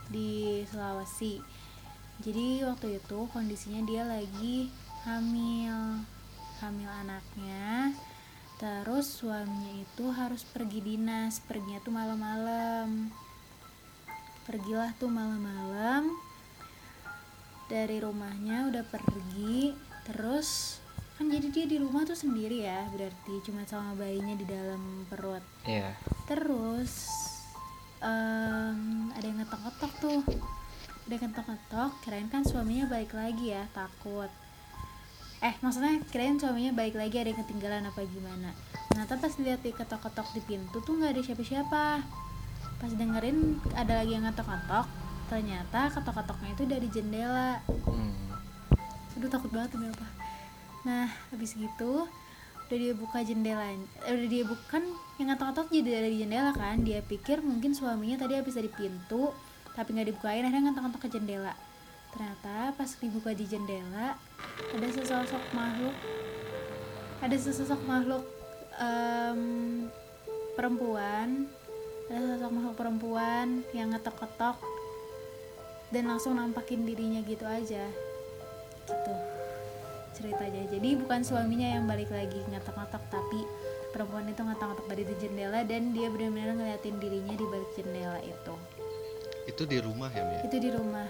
di 0.09 0.63
Sulawesi. 0.71 1.43
Jadi 2.23 2.63
waktu 2.63 3.03
itu 3.03 3.19
kondisinya 3.35 3.83
dia 3.83 4.07
lagi 4.07 4.71
hamil 5.03 6.07
hamil 6.63 6.91
anaknya. 6.91 7.95
Terus 8.59 9.07
suaminya 9.23 9.75
itu 9.75 10.11
harus 10.11 10.43
pergi 10.43 10.83
dinas 10.83 11.43
perginya 11.43 11.83
tuh 11.83 11.95
malam-malam. 11.95 13.11
Pergilah 14.47 14.95
tuh 14.99 15.11
malam-malam 15.11 16.28
dari 17.69 18.01
rumahnya 18.01 18.73
udah 18.73 18.85
pergi 18.89 19.77
terus 20.09 20.81
kan 21.21 21.29
jadi 21.29 21.53
dia 21.53 21.67
di 21.69 21.77
rumah 21.83 22.09
tuh 22.09 22.17
sendiri 22.17 22.65
ya 22.65 22.89
berarti 22.95 23.45
cuma 23.45 23.67
sama 23.69 23.93
bayinya 23.99 24.39
di 24.39 24.47
dalam 24.49 25.05
perut. 25.11 25.45
Iya. 25.69 25.93
terus 26.25 27.11
em, 27.99 29.11
ada 29.13 29.27
yang 29.27 29.43
ngetok-ngetok 29.43 29.93
tuh. 29.99 30.21
Ada 31.05 31.13
yang 31.19 31.23
ngetok-ngetok 31.29 31.91
kirain 32.07 32.29
kan 32.31 32.43
suaminya 32.47 32.87
balik 32.87 33.13
lagi 33.19 33.51
ya 33.51 33.67
takut. 33.75 34.31
Eh 35.43 35.55
maksudnya 35.59 35.99
kirain 36.09 36.39
suaminya 36.39 36.71
balik 36.71 36.95
lagi 36.95 37.19
ada 37.19 37.35
yang 37.35 37.41
ketinggalan 37.43 37.85
apa 37.91 38.01
gimana. 38.07 38.55
Ternyata 38.95 39.19
pas 39.19 39.35
lihat 39.43 39.61
di 39.67 39.75
ketok-ketok 39.75 40.29
di 40.39 40.41
pintu 40.47 40.79
tuh 40.87 40.95
nggak 41.03 41.19
ada 41.19 41.23
siapa-siapa. 41.27 41.85
Pas 42.79 42.93
dengerin 42.95 43.59
ada 43.75 43.93
lagi 43.99 44.15
yang 44.15 44.23
ngetok-ngetok 44.23 44.87
ternyata 45.29 45.93
ketok-ketoknya 45.93 46.51
itu 46.57 46.65
dari 46.65 46.89
jendela. 46.89 47.61
Hmm. 47.87 48.17
aduh 49.19 49.31
takut 49.31 49.51
banget 49.51 49.75
demi 49.75 49.91
apa. 49.91 50.07
Nah 50.87 51.07
habis 51.31 51.55
gitu 51.55 52.07
udah 52.69 52.77
dia 52.77 52.93
buka 52.93 53.25
jendelanya 53.25 53.81
eh, 54.05 54.13
udah 54.13 54.29
dia 54.29 54.45
bukan 54.45 54.83
yang 55.17 55.33
ngetok-ngetok 55.33 55.67
jadi 55.73 55.91
dari 56.01 56.17
jendela 56.21 56.51
kan? 56.57 56.81
Dia 56.87 57.01
pikir 57.03 57.43
mungkin 57.43 57.75
suaminya 57.75 58.21
tadi 58.25 58.39
habis 58.39 58.55
dari 58.55 58.71
pintu 58.71 59.35
tapi 59.75 59.95
nggak 59.95 60.11
dibukain 60.15 60.43
akhirnya 60.47 60.73
ngetok-ngetok 60.73 61.01
ke 61.07 61.09
jendela. 61.13 61.55
Ternyata 62.15 62.73
pas 62.79 62.91
dibuka 62.99 63.31
di 63.37 63.45
jendela 63.45 64.17
ada 64.75 64.89
sesosok 64.89 65.45
makhluk 65.53 65.97
ada 67.19 67.35
sesosok 67.35 67.81
makhluk 67.85 68.25
em, 68.79 69.43
perempuan 70.55 71.51
ada 72.07 72.19
sesosok 72.23 72.51
makhluk 72.55 72.77
perempuan 72.79 73.47
yang 73.75 73.91
ngetok-ketok 73.91 74.78
dan 75.89 76.05
langsung 76.09 76.37
nampakin 76.37 76.85
dirinya 76.85 77.21
gitu 77.25 77.45
aja. 77.49 77.85
Gitu. 78.89 79.13
Ceritanya. 80.17 80.67
Jadi 80.69 80.89
bukan 80.99 81.21
suaminya 81.23 81.79
yang 81.79 81.85
balik 81.87 82.11
lagi 82.11 82.43
ngetok-ngetok 82.51 83.05
tapi 83.09 83.41
perempuan 83.95 84.29
itu 84.29 84.43
ngetok-ngetok 84.45 84.87
dari 84.91 85.03
di 85.07 85.15
jendela 85.17 85.61
dan 85.65 85.97
dia 85.97 86.13
benar-benar 86.13 86.53
ngeliatin 86.59 86.97
dirinya 87.01 87.35
di 87.35 87.47
balik 87.49 87.71
jendela 87.77 88.21
itu. 88.21 88.55
Itu 89.49 89.63
di 89.65 89.79
rumah 89.81 90.13
ya 90.13 90.23
Mia 90.29 90.41
itu 90.45 90.57
di 90.61 90.71
rumah. 90.75 91.09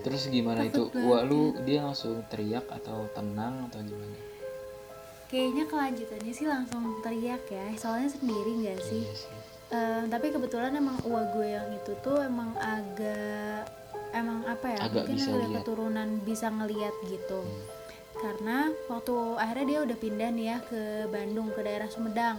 Terus 0.00 0.32
gimana 0.32 0.64
itu? 0.64 0.88
Takut 0.88 1.06
wah 1.06 1.22
lu 1.22 1.54
dia 1.68 1.84
langsung 1.84 2.24
teriak 2.32 2.64
atau 2.72 3.06
tenang 3.12 3.68
atau 3.68 3.84
gimana? 3.84 4.16
Kayaknya 5.30 5.64
kelanjutannya 5.70 6.32
sih 6.34 6.46
langsung 6.48 6.82
teriak 7.04 7.44
ya. 7.46 7.66
Soalnya 7.78 8.10
sendiri 8.10 8.50
nggak 8.64 8.80
sih? 8.82 9.04
Iya 9.06 9.14
sih. 9.14 9.39
Eh, 9.70 10.02
tapi 10.10 10.34
kebetulan 10.34 10.74
emang 10.74 10.98
uang 11.06 11.26
gue 11.30 11.54
yang 11.54 11.70
itu 11.70 11.94
tuh 12.02 12.18
emang 12.26 12.50
agak 12.58 13.70
emang 14.10 14.42
apa 14.42 14.66
ya 14.66 14.78
Agak 14.82 15.06
mungkin 15.06 15.14
bisa 15.14 15.30
ada 15.30 15.46
keturunan 15.62 16.08
bisa 16.26 16.46
ngeliat 16.50 16.94
gitu. 17.06 17.40
Hmm. 17.46 17.78
karena 18.20 18.68
waktu 18.90 19.16
akhirnya 19.40 19.64
dia 19.64 19.80
udah 19.80 19.96
pindah 19.96 20.28
nih 20.36 20.46
ya 20.52 20.58
ke 20.60 20.82
Bandung 21.08 21.48
ke 21.56 21.64
daerah 21.64 21.88
Sumedang. 21.88 22.36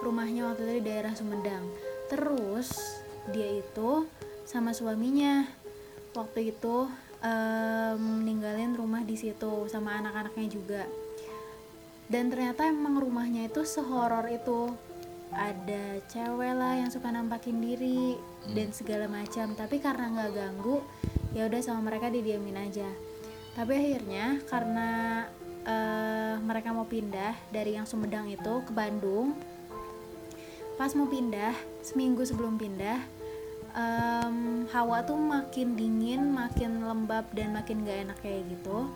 Rumahnya 0.00 0.48
waktu 0.48 0.60
itu 0.64 0.72
di 0.80 0.84
daerah 0.88 1.12
Sumedang. 1.12 1.68
Terus 2.08 2.72
dia 3.28 3.60
itu 3.60 4.08
sama 4.48 4.72
suaminya 4.72 5.44
waktu 6.16 6.48
itu 6.48 6.88
em, 7.20 8.24
ninggalin 8.24 8.72
rumah 8.72 9.04
di 9.04 9.20
situ 9.20 9.68
sama 9.68 10.00
anak-anaknya 10.00 10.46
juga. 10.48 10.82
Dan 12.08 12.32
ternyata 12.32 12.64
emang 12.64 13.04
rumahnya 13.04 13.52
itu 13.52 13.68
sehoror 13.68 14.32
itu 14.32 14.72
ada 15.32 15.98
cewek 16.08 16.52
lah 16.52 16.76
yang 16.76 16.90
suka 16.92 17.08
nampakin 17.08 17.58
diri 17.58 18.16
dan 18.52 18.70
segala 18.70 19.08
macam. 19.08 19.52
Tapi 19.56 19.80
karena 19.80 20.12
nggak 20.12 20.32
ganggu 20.32 20.84
ya 21.32 21.48
udah 21.48 21.60
sama 21.64 21.88
mereka 21.92 22.12
didiamin 22.12 22.60
aja. 22.60 22.88
Tapi 23.52 23.72
akhirnya 23.72 24.40
karena 24.48 24.88
eh, 25.64 26.34
mereka 26.40 26.72
mau 26.76 26.84
pindah 26.84 27.36
dari 27.48 27.76
yang 27.76 27.88
Sumedang 27.88 28.28
itu 28.28 28.64
ke 28.64 28.72
Bandung 28.72 29.36
pas 30.80 30.90
mau 30.96 31.06
pindah 31.06 31.54
seminggu 31.84 32.24
sebelum 32.24 32.56
pindah 32.56 32.98
em, 33.76 34.66
hawa 34.72 35.04
tuh 35.04 35.14
makin 35.14 35.76
dingin 35.76 36.32
makin 36.32 36.82
lembab 36.82 37.28
dan 37.36 37.52
makin 37.52 37.84
gak 37.84 38.08
enak 38.08 38.18
kayak 38.24 38.42
gitu 38.48 38.88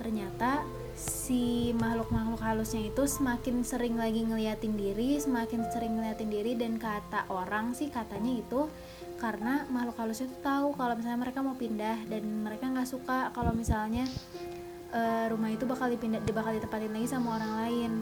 ternyata 0.00 0.64
si 0.96 1.70
makhluk-makhluk 1.76 2.40
halusnya 2.40 2.88
itu 2.88 3.04
semakin 3.04 3.60
sering 3.60 4.00
lagi 4.00 4.24
ngeliatin 4.24 4.74
diri 4.80 5.20
semakin 5.20 5.68
sering 5.68 6.00
ngeliatin 6.00 6.32
diri 6.32 6.56
dan 6.56 6.80
kata 6.80 7.28
orang 7.28 7.76
sih 7.76 7.92
katanya 7.92 8.40
itu 8.40 8.66
karena 9.20 9.68
makhluk 9.68 10.00
halusnya 10.00 10.32
itu 10.32 10.38
tahu 10.40 10.72
kalau 10.72 10.96
misalnya 10.96 11.20
mereka 11.20 11.44
mau 11.44 11.52
pindah 11.52 12.08
dan 12.08 12.24
mereka 12.24 12.72
nggak 12.72 12.88
suka 12.88 13.28
kalau 13.36 13.52
misalnya 13.52 14.08
eh, 14.96 15.24
rumah 15.28 15.52
itu 15.52 15.68
bakal 15.68 15.92
dipindah 15.92 16.24
bakal 16.32 16.56
ditempatin 16.56 16.90
lagi 16.90 17.08
sama 17.08 17.36
orang 17.38 17.52
lain. 17.66 17.92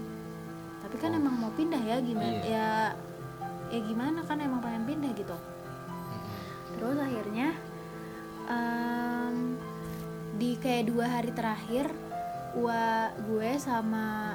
Tapi 0.78 0.96
kan 0.96 1.10
emang 1.12 1.34
mau 1.36 1.52
pindah 1.52 1.82
ya 1.84 1.96
gimana 2.00 2.38
Iya. 2.46 2.46
ya 2.48 2.68
ya 3.68 3.80
gimana 3.84 4.24
kan 4.24 4.38
emang 4.40 4.62
pengen 4.62 4.86
pindah 4.88 5.12
gitu. 5.12 5.36
Terus 6.78 6.96
akhirnya 6.96 7.52
kayak 10.58 10.90
dua 10.90 11.06
hari 11.06 11.30
terakhir 11.32 11.86
wa 12.58 13.12
gue 13.28 13.50
sama 13.60 14.34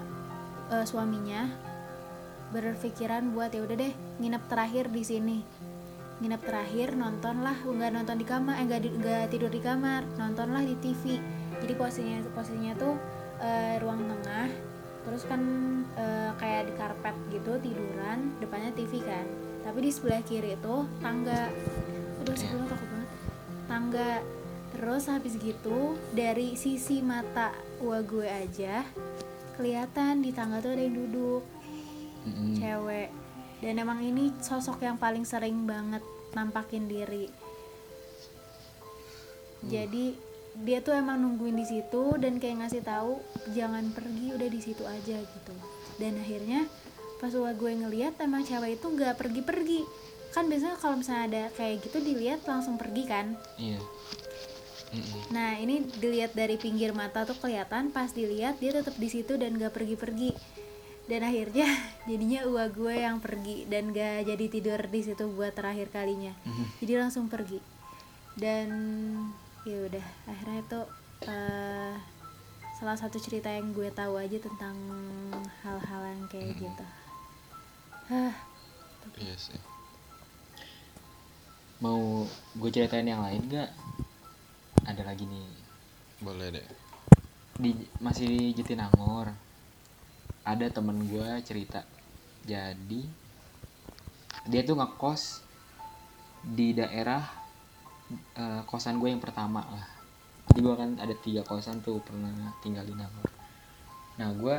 eh, 0.72 0.86
suaminya 0.88 1.50
berpikiran 2.54 3.34
buat 3.34 3.50
ya 3.50 3.66
udah 3.66 3.78
deh 3.78 3.94
nginep 4.22 4.44
terakhir 4.48 4.86
di 4.94 5.04
sini. 5.04 5.38
Nginep 6.22 6.42
terakhir 6.46 6.94
nonton 6.94 7.42
lah 7.42 7.58
nggak 7.58 7.92
nonton 7.92 8.16
di 8.22 8.26
kamar 8.26 8.62
eh 8.62 8.66
nggak 8.70 9.34
tidur 9.34 9.50
di 9.50 9.60
kamar 9.60 10.06
nontonlah 10.16 10.62
di 10.62 10.78
TV 10.80 11.18
jadi 11.64 11.74
posisinya 11.80 12.20
posisinya 12.36 12.74
tuh 12.76 12.96
eh, 13.40 13.80
ruang 13.80 14.04
tengah 14.04 14.50
terus 15.04 15.24
kan 15.28 15.42
eh, 16.00 16.32
kayak 16.40 16.72
di 16.72 16.74
karpet 16.80 17.16
gitu 17.32 17.52
tiduran 17.60 18.32
depannya 18.40 18.72
TV 18.76 19.04
kan. 19.04 19.26
Tapi 19.64 19.78
di 19.80 19.92
sebelah 19.92 20.22
kiri 20.28 20.60
itu 20.60 20.76
tangga. 21.00 21.48
Aduh 22.24 22.36
sebelumnya 22.36 22.76
takut 22.76 22.88
banget. 22.88 23.10
Tangga 23.64 24.10
terus 24.74 25.06
habis 25.08 25.38
gitu 25.38 25.96
dari 26.12 26.58
sisi 26.58 27.00
mata 27.00 27.54
gua 27.78 28.02
gue 28.02 28.26
aja 28.26 28.82
kelihatan 29.54 30.26
di 30.26 30.34
tangga 30.34 30.60
tuh 30.60 30.74
ada 30.74 30.82
yang 30.82 30.98
duduk 30.98 31.44
Mm-mm. 32.26 32.58
cewek. 32.58 33.10
Dan 33.64 33.80
emang 33.80 34.04
ini 34.04 34.36
sosok 34.44 34.84
yang 34.84 35.00
paling 35.00 35.24
sering 35.24 35.64
banget 35.64 36.04
nampakin 36.36 36.90
diri. 36.90 37.32
Jadi 39.64 40.20
dia 40.60 40.84
tuh 40.84 40.94
emang 40.94 41.24
nungguin 41.24 41.56
di 41.56 41.66
situ 41.66 42.20
dan 42.20 42.38
kayak 42.38 42.68
ngasih 42.68 42.84
tahu 42.84 43.24
jangan 43.56 43.90
pergi 43.96 44.36
udah 44.36 44.50
di 44.52 44.60
situ 44.60 44.84
aja 44.84 45.16
gitu. 45.16 45.56
Dan 45.96 46.20
akhirnya 46.20 46.68
pas 47.24 47.32
gua 47.32 47.56
gue 47.56 47.72
ngeliat 47.72 48.20
emang 48.20 48.44
cewek 48.44 48.76
itu 48.82 48.88
nggak 48.92 49.16
pergi-pergi. 49.16 49.88
Kan 50.36 50.52
biasanya 50.52 50.76
kalau 50.82 51.00
misalnya 51.00 51.24
ada 51.30 51.44
kayak 51.56 51.88
gitu 51.88 52.04
dilihat 52.04 52.44
langsung 52.44 52.76
pergi 52.76 53.04
kan? 53.08 53.38
Iya 53.56 53.80
Nah 55.34 55.58
ini 55.58 55.82
dilihat 55.98 56.38
dari 56.38 56.56
pinggir 56.62 56.94
mata 56.94 57.26
tuh 57.26 57.38
kelihatan 57.38 57.90
pas 57.90 58.14
dilihat 58.14 58.62
dia 58.62 58.74
tetap 58.74 58.94
di 58.98 59.10
situ 59.10 59.36
dan 59.36 59.58
gak 59.58 59.74
pergi-pergi. 59.74 60.34
Dan 61.10 61.26
akhirnya 61.26 61.68
jadinya 62.10 62.46
uang 62.48 62.72
gue 62.78 62.96
yang 63.02 63.18
pergi 63.18 63.66
dan 63.68 63.92
gak 63.92 64.30
jadi 64.30 64.46
tidur 64.48 64.80
di 64.88 65.02
situ 65.02 65.26
buat 65.34 65.58
terakhir 65.58 65.90
kalinya. 65.90 66.34
Jadi 66.78 66.94
langsung 66.98 67.26
pergi. 67.28 67.60
Dan 68.38 68.70
ya 69.64 69.78
udah 69.90 70.06
akhirnya 70.30 70.60
itu 70.62 70.82
eh, 71.30 71.94
salah 72.78 72.98
satu 73.00 73.18
cerita 73.18 73.48
yang 73.48 73.72
gue 73.72 73.90
tahu 73.94 74.20
aja 74.20 74.38
tentang 74.42 74.76
hal-hal 75.64 76.02
yang 76.04 76.24
kayak 76.30 76.52
gitu. 76.58 76.86
Hah, 78.12 78.36
iya 79.18 79.36
sih. 79.40 79.58
Mau 81.80 82.28
gue 82.60 82.70
ceritain 82.72 83.08
yang 83.08 83.24
lain 83.24 83.44
gak 83.48 83.72
ada 84.84 85.02
lagi 85.08 85.24
nih. 85.24 85.48
Boleh 86.20 86.48
deh. 86.60 86.68
Di 87.56 87.72
masih 88.04 88.28
di 88.28 88.40
Jatinangor. 88.56 89.32
Ada 90.44 90.68
temen 90.72 91.08
gue 91.08 91.30
cerita. 91.44 91.88
Jadi 92.44 93.08
dia 94.52 94.62
tuh 94.68 94.76
ngekos 94.76 95.40
di 96.44 96.76
daerah 96.76 97.24
eh, 98.36 98.62
kosan 98.68 99.00
gue 99.00 99.08
yang 99.08 99.24
pertama 99.24 99.64
lah. 99.64 99.88
Jadi 100.52 100.60
gue 100.60 100.76
kan 100.76 100.92
ada 101.00 101.16
tiga 101.16 101.42
kosan 101.48 101.80
tuh 101.80 102.04
pernah 102.04 102.52
tinggal 102.60 102.84
di 102.84 102.92
Nangor. 102.92 103.32
Nah 104.20 104.30
gue 104.36 104.58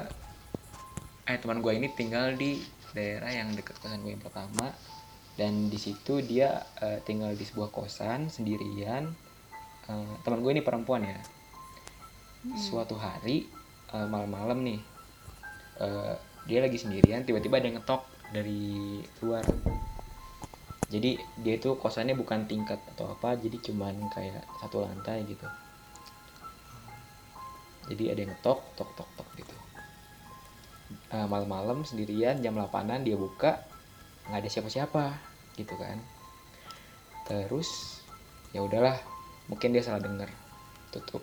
eh 1.24 1.36
teman 1.40 1.60
gue 1.60 1.72
ini 1.76 1.88
tinggal 1.92 2.36
di 2.36 2.60
daerah 2.96 3.28
yang 3.28 3.52
dekat 3.52 3.76
kosan 3.76 4.00
gue 4.00 4.16
yang 4.16 4.24
pertama. 4.24 4.72
Dan 5.34 5.68
di 5.68 5.76
situ 5.76 6.24
dia 6.24 6.64
eh, 6.80 7.04
tinggal 7.04 7.36
di 7.36 7.44
sebuah 7.44 7.68
kosan 7.68 8.32
sendirian 8.32 9.23
Eh, 9.84 10.14
teman 10.24 10.40
gue 10.40 10.52
ini 10.56 10.64
perempuan 10.64 11.04
ya. 11.04 11.18
Suatu 12.56 12.96
hari 12.96 13.44
eh, 13.92 14.06
malam-malam 14.08 14.64
nih 14.64 14.80
eh, 15.80 16.14
dia 16.48 16.58
lagi 16.60 16.76
sendirian 16.80 17.24
tiba-tiba 17.24 17.60
ada 17.60 17.68
yang 17.68 17.76
ngetok 17.80 18.02
dari 18.32 19.00
luar. 19.20 19.44
Jadi 20.88 21.20
dia 21.40 21.54
itu 21.56 21.76
kosannya 21.76 22.16
bukan 22.16 22.48
tingkat 22.48 22.80
atau 22.96 23.12
apa 23.12 23.36
jadi 23.36 23.60
cuman 23.60 24.08
kayak 24.08 24.44
satu 24.64 24.84
lantai 24.88 25.24
gitu. 25.28 25.44
Jadi 27.84 28.04
ada 28.08 28.20
yang 28.24 28.32
ngetok 28.32 28.60
tok 28.80 28.90
tok 28.96 29.10
tok 29.20 29.28
gitu. 29.36 29.56
Eh, 31.12 31.26
malam-malam 31.28 31.84
sendirian 31.84 32.40
jam 32.40 32.56
8an 32.56 33.04
dia 33.04 33.20
buka 33.20 33.60
nggak 34.32 34.40
ada 34.40 34.48
siapa-siapa 34.48 35.04
gitu 35.60 35.76
kan. 35.76 36.00
Terus 37.28 38.00
ya 38.56 38.64
udahlah 38.64 39.13
mungkin 39.48 39.76
dia 39.76 39.84
salah 39.84 40.00
denger 40.00 40.30
tutup. 40.94 41.22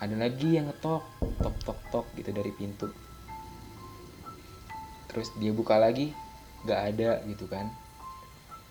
Ada 0.00 0.16
lagi 0.16 0.58
yang 0.58 0.68
ngetok. 0.68 1.04
Tok 1.40 1.56
tok 1.64 1.78
tok 1.92 2.06
gitu 2.16 2.30
dari 2.32 2.50
pintu. 2.52 2.88
Terus 5.08 5.28
dia 5.38 5.52
buka 5.52 5.76
lagi. 5.76 6.12
Nggak 6.66 6.80
ada 6.92 7.10
gitu 7.28 7.44
kan. 7.46 7.70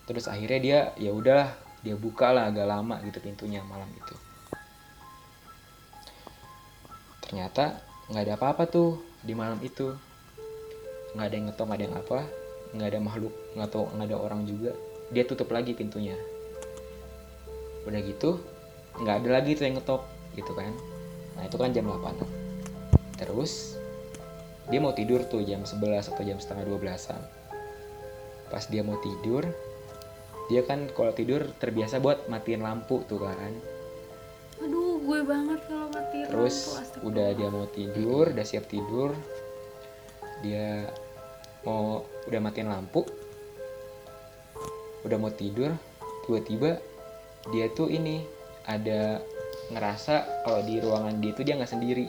Terus 0.10 0.26
akhirnya 0.26 0.60
dia 0.60 0.80
ya 0.98 1.14
udahlah 1.14 1.54
dia 1.80 1.96
buka 1.96 2.34
lah 2.34 2.52
agak 2.52 2.68
lama 2.68 3.00
gitu 3.06 3.22
pintunya 3.22 3.62
malam 3.66 3.88
itu. 3.94 4.16
Ternyata 7.24 7.80
nggak 8.10 8.24
ada 8.26 8.34
apa-apa 8.36 8.64
tuh 8.66 9.00
di 9.22 9.38
malam 9.38 9.62
itu. 9.62 9.94
Nggak 11.14 11.26
ada 11.26 11.36
yang 11.38 11.46
ngetok 11.50 11.66
nggak 11.66 11.80
ada 11.80 11.86
yang 11.86 11.98
apa 11.98 12.20
nggak 12.70 12.90
ada 12.94 13.00
makhluk 13.02 13.34
nggak 13.58 13.70
tahu 13.74 13.86
nggak 13.98 14.08
ada 14.10 14.18
orang 14.18 14.42
juga. 14.46 14.72
Dia 15.10 15.26
tutup 15.26 15.50
lagi 15.50 15.74
pintunya 15.74 16.18
udah 17.88 18.00
gitu 18.04 18.40
nggak 19.00 19.16
ada 19.24 19.30
lagi 19.40 19.56
tuh 19.56 19.64
yang 19.70 19.80
ngetok 19.80 20.04
gitu 20.36 20.52
kan. 20.56 20.72
Nah 21.40 21.48
itu 21.48 21.56
kan 21.56 21.72
jam 21.72 21.88
8 21.88 22.40
terus 23.20 23.76
dia 24.72 24.80
mau 24.80 24.96
tidur 24.96 25.26
tuh 25.28 25.44
jam 25.44 25.66
11 25.68 26.12
atau 26.14 26.24
jam 26.24 26.40
setengah 26.40 26.64
12an 26.68 27.22
pas 28.50 28.64
dia 28.66 28.82
mau 28.82 28.96
tidur 29.02 29.44
dia 30.50 30.66
kan 30.66 30.90
kalau 30.96 31.14
tidur 31.14 31.46
terbiasa 31.62 32.02
buat 32.02 32.26
matiin 32.26 32.66
lampu 32.66 33.06
tuh 33.06 33.22
kan. 33.22 33.54
Aduh 34.66 34.98
gue 35.06 35.20
banget 35.22 35.62
kalau 35.70 35.88
mati 35.94 36.26
terus 36.26 36.74
lampu, 36.74 37.14
udah 37.14 37.28
dia 37.38 37.50
mau 37.54 37.66
tidur 37.70 38.26
udah 38.34 38.46
siap 38.46 38.66
tidur 38.66 39.14
dia 40.42 40.90
mau 41.64 42.04
udah 42.28 42.40
matiin 42.42 42.68
lampu 42.68 43.06
udah 45.06 45.18
mau 45.22 45.32
tidur 45.32 45.72
tiba-tiba 46.28 46.82
dia 47.48 47.72
tuh 47.72 47.88
ini 47.88 48.20
ada 48.68 49.24
ngerasa 49.72 50.44
kalau 50.44 50.62
di 50.66 50.82
ruangan 50.82 51.22
dia 51.24 51.32
tuh 51.32 51.46
dia 51.48 51.56
nggak 51.56 51.72
sendiri 51.72 52.08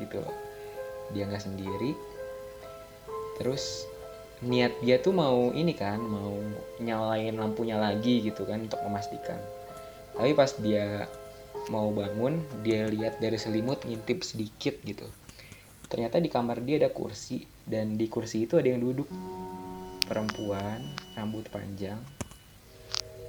gitu 0.00 0.22
loh. 0.22 0.34
Dia 1.12 1.28
nggak 1.28 1.44
sendiri. 1.44 1.92
Terus 3.36 3.84
niat 4.44 4.72
dia 4.84 5.00
tuh 5.00 5.16
mau 5.16 5.52
ini 5.52 5.72
kan 5.72 6.00
mau 6.00 6.36
nyalain 6.80 7.32
lampunya 7.36 7.76
lagi 7.76 8.24
gitu 8.24 8.48
kan 8.48 8.64
untuk 8.64 8.80
memastikan. 8.84 9.38
Tapi 10.16 10.32
pas 10.32 10.52
dia 10.56 11.04
mau 11.68 11.90
bangun 11.92 12.40
dia 12.62 12.86
lihat 12.88 13.18
dari 13.20 13.36
selimut 13.36 13.84
ngintip 13.84 14.24
sedikit 14.24 14.80
gitu. 14.82 15.04
Ternyata 15.86 16.18
di 16.18 16.32
kamar 16.32 16.64
dia 16.66 16.82
ada 16.82 16.90
kursi 16.90 17.46
dan 17.62 17.94
di 17.94 18.10
kursi 18.10 18.48
itu 18.48 18.58
ada 18.58 18.72
yang 18.72 18.82
duduk. 18.82 19.06
Perempuan 20.06 20.94
rambut 21.18 21.50
panjang 21.50 21.98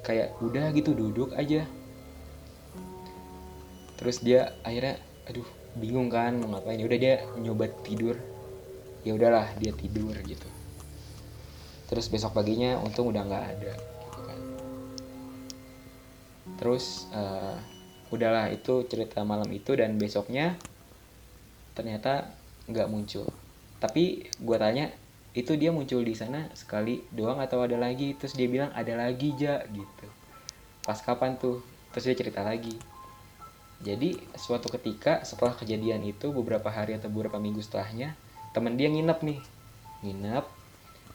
kayak 0.07 0.39
udah 0.39 0.71
gitu 0.71 0.95
duduk 0.95 1.35
aja. 1.35 1.67
Terus 3.99 4.23
dia 4.23 4.55
akhirnya 4.63 4.95
aduh 5.27 5.43
bingung 5.75 6.07
kan 6.07 6.39
mau 6.39 6.55
ngapain. 6.55 6.79
Udah 6.79 6.95
dia 6.95 7.27
nyoba 7.35 7.67
tidur. 7.83 8.15
Ya 9.03 9.11
udahlah 9.11 9.51
dia 9.59 9.75
tidur 9.75 10.15
gitu. 10.23 10.47
Terus 11.91 12.07
besok 12.07 12.39
paginya 12.39 12.79
untung 12.79 13.11
udah 13.11 13.23
nggak 13.27 13.45
ada 13.51 13.73
gitu 13.75 14.19
kan. 14.23 14.39
Terus 16.55 17.11
eh, 17.11 17.55
udahlah 18.07 18.47
itu 18.55 18.87
cerita 18.87 19.27
malam 19.27 19.51
itu 19.51 19.75
dan 19.75 19.99
besoknya 19.99 20.55
ternyata 21.75 22.31
nggak 22.71 22.87
muncul. 22.87 23.27
Tapi 23.83 24.31
gua 24.39 24.55
tanya 24.55 24.87
itu 25.37 25.53
dia 25.53 25.69
muncul 25.69 26.01
di 26.01 26.17
sana 26.17 26.49
sekali 26.57 27.05
doang 27.13 27.37
atau 27.37 27.61
ada 27.61 27.77
lagi? 27.77 28.17
Terus 28.17 28.33
dia 28.33 28.49
bilang 28.49 28.73
ada 28.73 28.97
lagi 28.97 29.37
ja 29.37 29.61
gitu. 29.69 30.09
Pas 30.81 30.97
kapan 30.97 31.37
tuh? 31.37 31.61
Terus 31.93 32.09
dia 32.09 32.15
cerita 32.17 32.41
lagi. 32.41 32.73
Jadi 33.85 34.17
suatu 34.33 34.65
ketika 34.73 35.21
setelah 35.21 35.53
kejadian 35.53 36.01
itu 36.09 36.33
beberapa 36.33 36.73
hari 36.73 36.97
atau 36.97 37.13
beberapa 37.13 37.37
minggu 37.37 37.61
setelahnya 37.61 38.17
temen 38.49 38.81
dia 38.81 38.89
nginep 38.89 39.19
nih. 39.21 39.39
Nginep 40.09 40.45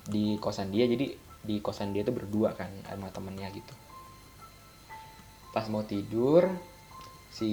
di 0.07 0.39
kosan 0.39 0.71
dia. 0.71 0.87
Jadi 0.87 1.19
di 1.43 1.59
kosan 1.59 1.91
dia 1.91 2.07
tuh 2.07 2.15
berdua 2.15 2.55
kan 2.55 2.71
sama 2.87 3.11
temennya 3.11 3.51
gitu. 3.51 3.75
Pas 5.51 5.67
mau 5.67 5.83
tidur 5.83 6.47
si 7.35 7.51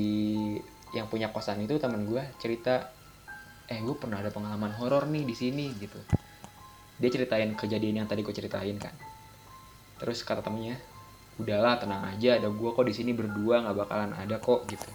yang 0.93 1.09
punya 1.09 1.33
kosan 1.33 1.65
itu 1.65 1.81
teman 1.81 2.05
gue 2.05 2.21
cerita 2.37 2.93
eh 3.69 3.81
gue 3.81 3.97
pernah 3.97 4.21
ada 4.21 4.29
pengalaman 4.29 4.73
horor 4.77 5.09
nih 5.09 5.25
di 5.25 5.33
sini 5.37 5.73
gitu 5.77 5.97
dia 6.99 7.09
ceritain 7.09 7.51
kejadian 7.55 8.03
yang 8.03 8.07
tadi 8.07 8.21
gue 8.21 8.35
ceritain 8.35 8.75
kan 8.75 8.93
terus 9.99 10.23
kata 10.23 10.43
temennya 10.43 10.79
udahlah 11.39 11.79
tenang 11.79 12.03
aja 12.03 12.35
ada 12.35 12.51
gue 12.51 12.69
kok 12.75 12.83
di 12.83 12.91
sini 12.91 13.15
berdua 13.15 13.63
nggak 13.63 13.77
bakalan 13.79 14.11
ada 14.11 14.37
kok 14.43 14.67
gitu. 14.67 14.91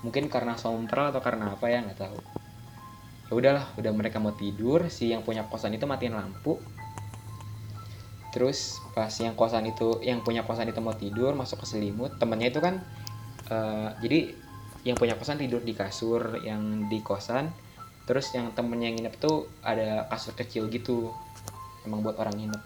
Mungkin 0.00 0.32
karena 0.32 0.56
sompral 0.56 1.12
atau 1.12 1.20
karena 1.20 1.52
apa 1.52 1.68
ya 1.68 1.84
nggak 1.84 2.00
tahu. 2.00 2.18
Ya 3.28 3.32
udahlah 3.32 3.64
udah 3.76 3.92
mereka 3.92 4.20
mau 4.20 4.32
tidur 4.32 4.88
si 4.88 5.12
yang 5.12 5.20
punya 5.20 5.44
kosan 5.44 5.76
itu 5.76 5.84
matiin 5.84 6.16
lampu. 6.16 6.56
Terus 8.32 8.80
pas 8.96 9.12
yang 9.20 9.36
kosan 9.36 9.68
itu 9.68 10.00
yang 10.00 10.24
punya 10.24 10.42
kosan 10.48 10.72
itu 10.72 10.80
mau 10.80 10.96
tidur 10.96 11.36
masuk 11.36 11.62
ke 11.62 11.66
selimut 11.68 12.16
temennya 12.16 12.48
itu 12.50 12.60
kan 12.64 12.80
eh, 13.52 13.88
jadi 14.00 14.18
yang 14.84 14.96
punya 14.96 15.16
kosan 15.16 15.40
tidur 15.40 15.60
di 15.60 15.76
kasur 15.76 16.40
yang 16.40 16.88
di 16.88 17.00
kosan 17.04 17.52
terus 18.04 18.32
yang 18.36 18.52
temennya 18.52 18.92
yang 18.92 18.96
nginep 19.00 19.16
tuh 19.16 19.48
ada 19.64 20.04
kasur 20.12 20.36
kecil 20.36 20.68
gitu 20.68 21.12
emang 21.84 22.00
buat 22.00 22.16
orang 22.20 22.36
nginep. 22.36 22.62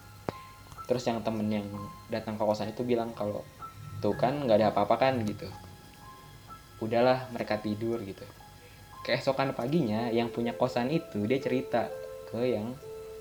Terus 0.89 1.05
yang 1.05 1.21
temen 1.21 1.47
yang 1.53 1.69
datang 2.09 2.41
ke 2.41 2.43
kosan 2.43 2.73
itu 2.73 2.81
bilang 2.87 3.13
kalau 3.13 3.45
tuh 4.01 4.17
kan 4.17 4.47
nggak 4.47 4.57
ada 4.63 4.67
apa-apa 4.73 4.97
kan 4.97 5.21
gitu. 5.27 5.45
Udahlah 6.81 7.29
mereka 7.35 7.61
tidur 7.61 8.01
gitu. 8.07 8.25
Keesokan 9.05 9.53
paginya 9.53 10.09
yang 10.09 10.33
punya 10.33 10.55
kosan 10.57 10.89
itu 10.89 11.27
dia 11.29 11.39
cerita 11.43 11.91
ke 12.31 12.41
yang 12.57 12.73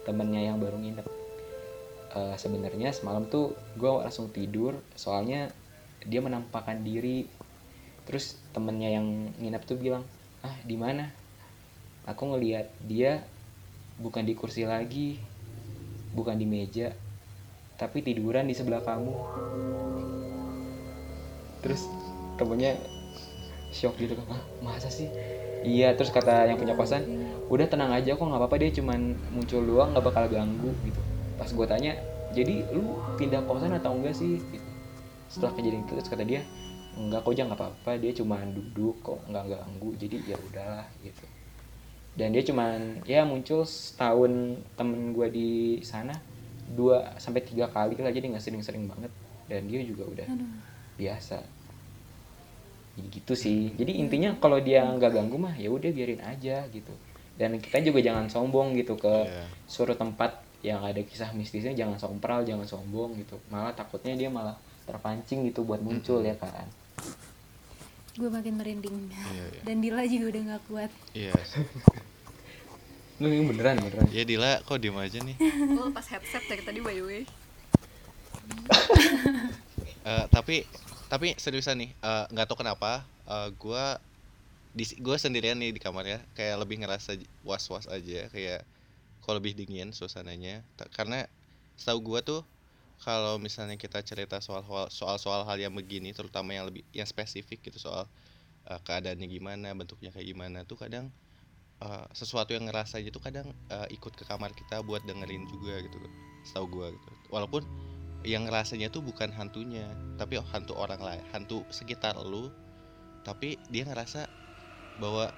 temennya 0.07 0.47
yang 0.53 0.57
baru 0.61 0.79
nginep. 0.79 1.07
Eh, 2.15 2.35
sebenarnya 2.39 2.95
semalam 2.95 3.27
tuh 3.27 3.51
gue 3.75 3.91
langsung 3.91 4.31
tidur 4.31 4.79
soalnya 4.95 5.51
dia 6.07 6.23
menampakkan 6.23 6.85
diri. 6.85 7.27
Terus 8.07 8.39
temennya 8.55 8.95
yang 8.95 9.35
nginep 9.35 9.63
tuh 9.67 9.75
bilang 9.75 10.07
ah 10.45 10.55
di 10.63 10.79
mana 10.79 11.11
aku 12.07 12.23
ngelihat 12.33 12.71
dia 12.87 13.21
bukan 13.99 14.23
di 14.23 14.33
kursi 14.33 14.63
lagi 14.63 15.19
bukan 16.15 16.39
di 16.39 16.47
meja 16.47 16.95
tapi 17.77 18.01
tiduran 18.01 18.49
di 18.49 18.57
sebelah 18.57 18.81
kamu. 18.81 19.13
Terus 21.61 21.85
temennya 22.41 22.73
shock 23.69 23.99
gitu 24.01 24.17
kan 24.17 24.25
ah 24.33 24.41
masa 24.65 24.89
sih? 24.89 25.11
Iya 25.61 25.93
terus 25.93 26.09
kata 26.09 26.49
yang 26.49 26.57
punya 26.57 26.73
kosan 26.73 27.05
udah 27.51 27.69
tenang 27.69 27.93
aja 27.93 28.17
kok 28.17 28.25
nggak 28.25 28.41
apa-apa 28.41 28.57
dia 28.57 28.71
cuman 28.73 29.13
muncul 29.29 29.61
doang 29.61 29.93
nggak 29.93 30.05
bakal 30.09 30.25
ganggu 30.25 30.73
gitu. 30.87 31.01
Pas 31.37 31.49
gue 31.53 31.67
tanya 31.69 31.93
jadi 32.33 32.65
lu 32.73 32.97
pindah 33.21 33.45
kosan 33.45 33.77
atau 33.77 33.93
enggak 33.93 34.17
sih? 34.17 34.41
Gitu. 34.41 34.67
setelah 35.27 35.51
kejadian 35.59 35.83
itu 35.83 35.91
terus 35.91 36.07
kata 36.07 36.23
dia 36.23 36.41
enggak 36.95 37.19
kok 37.19 37.35
jangan 37.35 37.59
apa-apa 37.59 37.99
dia 37.99 38.15
cuma 38.15 38.39
duduk 38.47 38.95
kok 39.03 39.19
nggak 39.27 39.43
ganggu 39.43 39.91
jadi 39.99 40.15
ya 40.23 40.37
udahlah 40.39 40.87
gitu 41.03 41.36
dan 42.17 42.33
dia 42.33 42.41
cuman 42.41 43.05
ya 43.05 43.21
muncul 43.23 43.61
setahun 43.61 44.57
temen 44.73 45.13
gue 45.13 45.27
di 45.29 45.49
sana 45.85 46.17
dua 46.67 47.15
sampai 47.15 47.45
tiga 47.45 47.69
kali 47.69 47.93
lah 48.01 48.09
jadi 48.09 48.25
nggak 48.33 48.41
sering-sering 48.43 48.89
banget. 48.89 49.13
Dan 49.47 49.69
dia 49.71 49.79
juga 49.79 50.03
udah 50.03 50.27
Aduh. 50.27 50.49
biasa. 50.99 51.39
Jadi 52.97 53.07
gitu 53.13 53.33
sih. 53.37 53.71
Jadi 53.71 54.01
intinya 54.01 54.33
kalau 54.41 54.57
dia 54.59 54.81
nggak 54.83 55.13
ganggu 55.13 55.37
mah 55.37 55.55
ya 55.55 55.69
udah 55.69 55.87
biarin 55.93 56.19
aja 56.25 56.65
gitu. 56.67 56.91
Dan 57.37 57.61
kita 57.61 57.79
juga 57.85 58.01
jangan 58.01 58.27
sombong 58.27 58.73
gitu 58.75 58.97
ke 58.97 59.13
Iya. 59.29 59.45
suatu 59.69 59.93
tempat 59.93 60.41
yang 60.65 60.81
ada 60.81 60.97
kisah 61.05 61.29
mistisnya 61.37 61.77
jangan 61.77 62.01
sompral 62.01 62.41
jangan 62.43 62.65
sombong 62.65 63.13
gitu. 63.21 63.37
Malah 63.53 63.71
takutnya 63.71 64.17
dia 64.17 64.27
malah 64.27 64.57
terpancing 64.89 65.45
gitu 65.45 65.61
buat 65.63 65.79
muncul 65.79 66.25
ya 66.25 66.33
kan? 66.35 66.65
Gue 68.17 68.33
makin 68.33 68.57
merinding. 68.57 69.13
Iya, 69.13 69.45
iya. 69.53 69.61
dan 69.61 69.77
Dila 69.79 70.01
juga 70.09 70.25
udah 70.33 70.41
nggak 70.49 70.63
kuat. 70.67 70.91
Iya. 71.13 71.31
lu 73.17 73.27
ini 73.33 73.43
beneran 73.49 73.81
beneran. 73.81 74.05
Ya 74.13 74.23
Dila 74.29 74.61
kok 74.61 74.77
diem 74.81 74.93
aja 74.97 75.17
nih. 75.19 75.37
Gue 75.73 75.83
lepas 75.89 76.05
headset 76.13 76.43
dari 76.49 76.61
tadi 76.61 76.79
by 76.85 76.93
the 76.93 77.03
way. 77.05 77.21
Eh, 80.07 80.25
tapi 80.31 80.63
tapi 81.11 81.35
seriusan 81.35 81.75
nih 81.83 81.91
eh, 81.99 82.25
nggak 82.31 82.45
tahu 82.47 82.63
kenapa 82.63 83.03
eh, 83.27 83.49
gua 83.59 83.99
di 84.77 84.85
gue 85.05 85.17
sendirian 85.19 85.57
nih 85.59 85.71
di 85.75 85.81
kamar 85.81 86.05
ya 86.07 86.19
kayak 86.37 86.55
lebih 86.63 86.77
ngerasa 86.83 87.17
j- 87.19 87.27
was-was 87.43 87.85
aja 87.89 88.29
kayak 88.33 88.61
kok 89.23 89.33
lebih 89.37 89.53
dingin 89.59 89.89
suasananya. 89.95 90.63
Karena 90.95 91.25
setahu 91.79 91.99
gua 92.13 92.19
tuh 92.25 92.41
kalau 93.01 93.37
misalnya 93.41 93.75
kita 93.79 93.99
cerita 94.05 94.37
soal 94.43 94.63
soal 94.93 95.17
soal 95.21 95.41
hal 95.49 95.57
yang 95.59 95.73
begini 95.75 96.11
terutama 96.17 96.53
yang 96.57 96.65
lebih 96.69 96.83
yang 96.95 97.07
spesifik 97.09 97.59
gitu 97.67 97.77
soal 97.81 98.05
eh, 98.69 98.79
keadaannya 98.87 99.27
gimana 99.29 99.67
bentuknya 99.77 100.09
kayak 100.15 100.27
gimana 100.33 100.59
tuh 100.69 100.77
kadang 100.79 101.09
eh, 101.85 102.05
sesuatu 102.19 102.51
yang 102.55 102.65
ngerasanya 102.69 103.09
tuh 103.15 103.23
kadang 103.23 103.47
eh, 103.71 103.87
ikut 103.97 104.13
ke 104.19 104.23
kamar 104.27 104.51
kita 104.57 104.81
buat 104.85 105.01
dengerin 105.05 105.43
juga 105.49 105.79
gitu 105.85 105.97
setahu 106.47 106.67
gua 106.69 106.87
gitu 106.95 107.09
walaupun 107.33 107.63
yang 108.25 108.43
ngerasanya 108.49 108.87
tuh 108.95 109.01
bukan 109.05 109.29
hantunya 109.33 109.87
tapi 110.19 110.35
hantu 110.51 110.73
orang 110.77 111.01
lain 111.01 111.23
hantu 111.33 111.63
sekitar 111.69 112.15
lu 112.19 112.51
tapi 113.27 113.59
dia 113.73 113.83
ngerasa 113.89 114.27
bahwa 115.01 115.31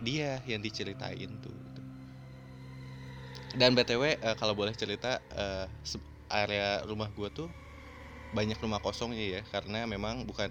dia 0.00 0.40
yang 0.46 0.60
diceritain 0.62 1.30
tuh 1.44 1.54
gitu. 1.66 1.82
dan 3.56 3.74
btw 3.74 4.04
eh, 4.18 4.36
kalau 4.38 4.54
boleh 4.54 4.74
cerita 4.74 5.18
se- 5.82 6.02
area 6.30 6.82
rumah 6.86 7.10
gua 7.10 7.28
tuh 7.30 7.50
banyak 8.30 8.58
rumah 8.62 8.80
kosongnya 8.82 9.26
ya 9.38 9.42
karena 9.54 9.86
memang 9.88 10.22
bukan 10.28 10.50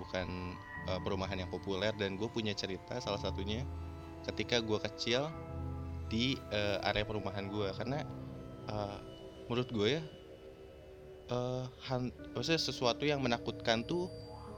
bukan 0.00 0.58
eh, 0.90 1.00
perumahan 1.04 1.38
yang 1.46 1.50
populer 1.50 1.92
dan 1.94 2.16
gue 2.20 2.28
punya 2.30 2.54
cerita 2.56 2.98
salah 3.04 3.20
satunya 3.20 3.66
ketika 4.26 4.60
gua 4.60 4.82
kecil 4.82 5.30
di 6.10 6.36
eh, 6.50 6.78
area 6.84 7.06
perumahan 7.06 7.46
gua. 7.48 7.72
Karena 7.76 8.02
eh, 8.68 8.98
menurut 9.50 9.70
gue 9.74 9.98
ya 9.98 10.02
han- 11.86 12.14
maksudnya 12.34 12.58
sesuatu 12.58 13.06
yang 13.06 13.22
menakutkan 13.22 13.86
tuh 13.86 14.10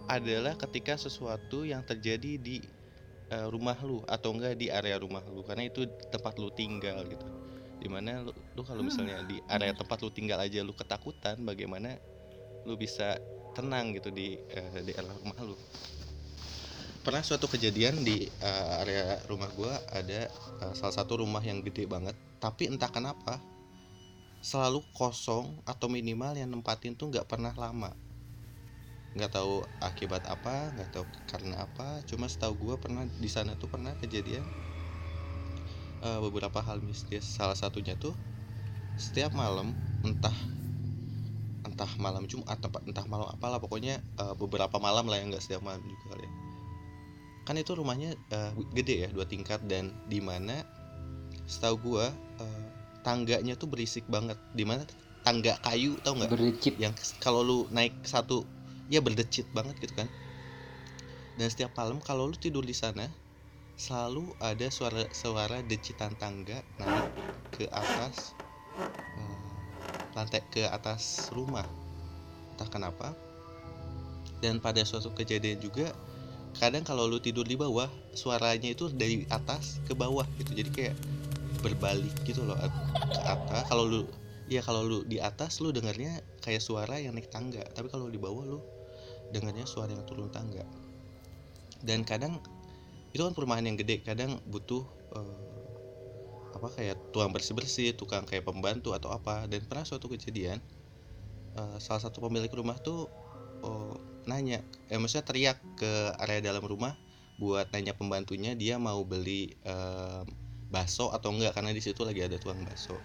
adalah 0.09 0.57
ketika 0.57 0.97
sesuatu 0.97 1.69
yang 1.69 1.85
terjadi 1.85 2.41
di 2.41 2.65
eh, 3.29 3.47
rumah 3.49 3.77
lu 3.85 4.01
atau 4.09 4.33
enggak 4.33 4.57
di 4.57 4.73
area 4.73 4.97
rumah 4.97 5.23
lu. 5.29 5.45
Karena 5.45 5.69
itu 5.69 5.85
tempat 6.09 6.41
lu 6.41 6.49
tinggal 6.53 7.05
gitu. 7.07 7.25
Di 7.83 7.89
mana 7.91 8.25
lu, 8.25 8.33
lu 8.57 8.63
kalau 8.65 8.83
misalnya 8.85 9.21
di 9.27 9.43
area 9.51 9.75
tempat 9.77 10.01
lu 10.01 10.11
tinggal 10.11 10.39
aja 10.41 10.65
lu 10.65 10.73
ketakutan 10.73 11.41
bagaimana 11.45 11.99
lu 12.63 12.79
bisa 12.79 13.19
tenang 13.53 13.93
gitu 13.93 14.09
di 14.09 14.39
eh, 14.53 14.81
di 14.81 14.93
area 14.97 15.13
rumah 15.13 15.39
lu 15.45 15.57
pernah 17.03 17.22
suatu 17.26 17.50
kejadian 17.50 18.07
di 18.07 18.30
eh, 18.30 18.80
area 18.82 19.18
rumah 19.26 19.50
gua 19.59 19.74
ada 19.90 20.30
eh, 20.62 20.72
salah 20.78 20.94
satu 20.94 21.22
rumah 21.22 21.42
yang 21.42 21.59
gede 21.66 21.84
banget 21.90 22.14
tapi 22.38 22.70
entah 22.70 22.90
kenapa 22.90 23.38
selalu 24.42 24.82
kosong 24.90 25.62
atau 25.62 25.86
minimal 25.86 26.34
yang 26.34 26.50
nempatin 26.50 26.98
tuh 26.98 27.14
nggak 27.14 27.30
pernah 27.30 27.55
lama. 27.55 27.94
Nggak 29.14 29.38
tahu 29.38 29.62
akibat 29.78 30.26
apa 30.26 30.74
nggak 30.74 30.90
tahu 30.90 31.07
karena 31.30 31.62
apa 31.62 32.03
cuma 32.11 32.26
setahu 32.26 32.59
gua 32.59 32.74
pernah 32.82 33.07
di 33.07 33.30
sana 33.30 33.55
tuh 33.55 33.70
pernah 33.70 33.94
kejadian 34.03 34.42
eh, 36.03 36.18
beberapa 36.22 36.59
hal 36.59 36.82
mistis. 36.82 37.22
Salah 37.22 37.55
satunya 37.55 37.94
tuh 37.94 38.14
setiap 38.98 39.30
malam 39.34 39.70
entah 40.03 40.34
entah 41.62 41.92
malam 42.03 42.26
Jumat 42.26 42.59
entah, 42.59 43.07
malam 43.07 43.30
apalah 43.30 43.62
pokoknya 43.62 44.03
eh, 44.03 44.34
beberapa 44.34 44.76
malam 44.82 45.07
lah 45.07 45.22
yang 45.22 45.30
nggak 45.30 45.44
setiap 45.44 45.62
malam 45.62 45.82
juga 45.86 46.18
kali 46.18 46.26
ya 46.26 46.41
kan 47.43 47.59
itu 47.59 47.74
rumahnya 47.74 48.14
eh, 48.14 48.53
gede 48.74 49.07
ya 49.07 49.09
dua 49.11 49.26
tingkat 49.26 49.59
dan 49.66 49.90
di 50.07 50.22
mana 50.22 50.62
setahu 51.47 51.76
gua 51.82 52.07
eh, 52.38 52.64
tangganya 53.03 53.59
tuh 53.59 53.66
berisik 53.66 54.07
banget. 54.07 54.38
Di 54.55 54.62
mana 54.62 54.86
tangga 55.26 55.59
kayu 55.62 55.99
tau 56.03 56.14
nggak? 56.18 56.30
Berdecit 56.30 56.74
yang 56.78 56.95
kalau 57.18 57.43
lu 57.43 57.59
naik 57.74 57.95
satu 58.07 58.47
ya 58.90 59.03
berdecit 59.03 59.47
banget 59.51 59.78
gitu 59.82 59.95
kan. 59.99 60.09
Dan 61.34 61.49
setiap 61.51 61.74
malam 61.74 61.99
kalau 61.99 62.30
lu 62.30 62.36
tidur 62.38 62.62
di 62.62 62.74
sana 62.74 63.11
selalu 63.74 64.36
ada 64.38 64.68
suara 64.70 65.09
suara 65.11 65.59
decitan 65.64 66.14
tangga 66.14 66.62
naik 66.78 67.11
ke 67.59 67.64
atas 67.74 68.38
eh, 69.18 69.51
lantai 70.14 70.43
ke 70.47 70.62
atas 70.70 71.34
rumah. 71.34 71.66
Entah 72.55 72.70
kenapa. 72.70 73.11
Dan 74.43 74.59
pada 74.59 74.82
suatu 74.82 75.14
kejadian 75.14 75.62
juga 75.62 75.95
kadang 76.59 76.84
kalau 76.84 77.09
lu 77.09 77.18
tidur 77.22 77.46
di 77.46 77.57
bawah 77.57 77.88
suaranya 78.12 78.72
itu 78.72 78.92
dari 78.92 79.24
atas 79.32 79.80
ke 79.88 79.96
bawah 79.96 80.26
gitu. 80.40 80.53
Jadi 80.53 80.70
kayak 80.72 80.96
berbalik 81.62 82.12
gitu 82.26 82.42
loh 82.42 82.59
ke 83.12 83.20
atas 83.22 83.70
kalau 83.70 83.86
lu 83.86 84.03
ya 84.50 84.61
kalau 84.61 84.82
lu 84.84 84.98
di 85.07 85.22
atas 85.22 85.62
lu 85.62 85.70
dengarnya 85.70 86.20
kayak 86.42 86.61
suara 86.61 87.00
yang 87.00 87.16
naik 87.16 87.30
tangga. 87.32 87.64
Tapi 87.72 87.88
kalau 87.88 88.11
di 88.11 88.18
bawah 88.20 88.44
lu 88.44 88.61
dengarnya 89.32 89.64
suara 89.64 89.94
yang 89.94 90.05
turun 90.05 90.28
tangga. 90.28 90.66
Dan 91.80 92.05
kadang 92.05 92.42
itu 93.12 93.20
kan 93.20 93.32
perumahan 93.32 93.64
yang 93.64 93.76
gede 93.80 94.05
kadang 94.05 94.40
butuh 94.48 94.84
eh, 95.16 95.40
apa 96.53 96.68
kayak 96.68 96.96
tukang 97.16 97.32
bersih 97.32 97.57
bersih 97.57 97.96
tukang 97.96 98.28
kayak 98.28 98.44
pembantu 98.44 98.92
atau 98.92 99.09
apa. 99.14 99.48
Dan 99.48 99.64
pernah 99.64 99.88
suatu 99.88 100.12
kejadian 100.12 100.61
eh, 101.57 101.76
salah 101.80 102.03
satu 102.05 102.20
pemilik 102.20 102.53
rumah 102.53 102.76
tuh 102.76 103.09
oh, 103.64 104.12
nanya 104.27 104.62
eh 104.93 104.99
maksudnya 105.01 105.27
teriak 105.27 105.59
ke 105.79 105.93
area 106.23 106.41
dalam 106.41 106.62
rumah 106.62 106.95
buat 107.43 107.66
nanya 107.75 107.97
pembantunya 107.97 108.55
dia 108.55 108.79
mau 108.79 109.03
beli 109.03 109.57
eh, 109.66 110.23
bakso 110.73 111.12
atau 111.12 111.37
enggak? 111.37 111.53
Karena 111.53 111.70
di 111.77 111.85
situ 111.85 112.01
lagi 112.03 112.25
ada 112.25 112.41
tukang 112.41 112.64
bakso. 112.64 112.97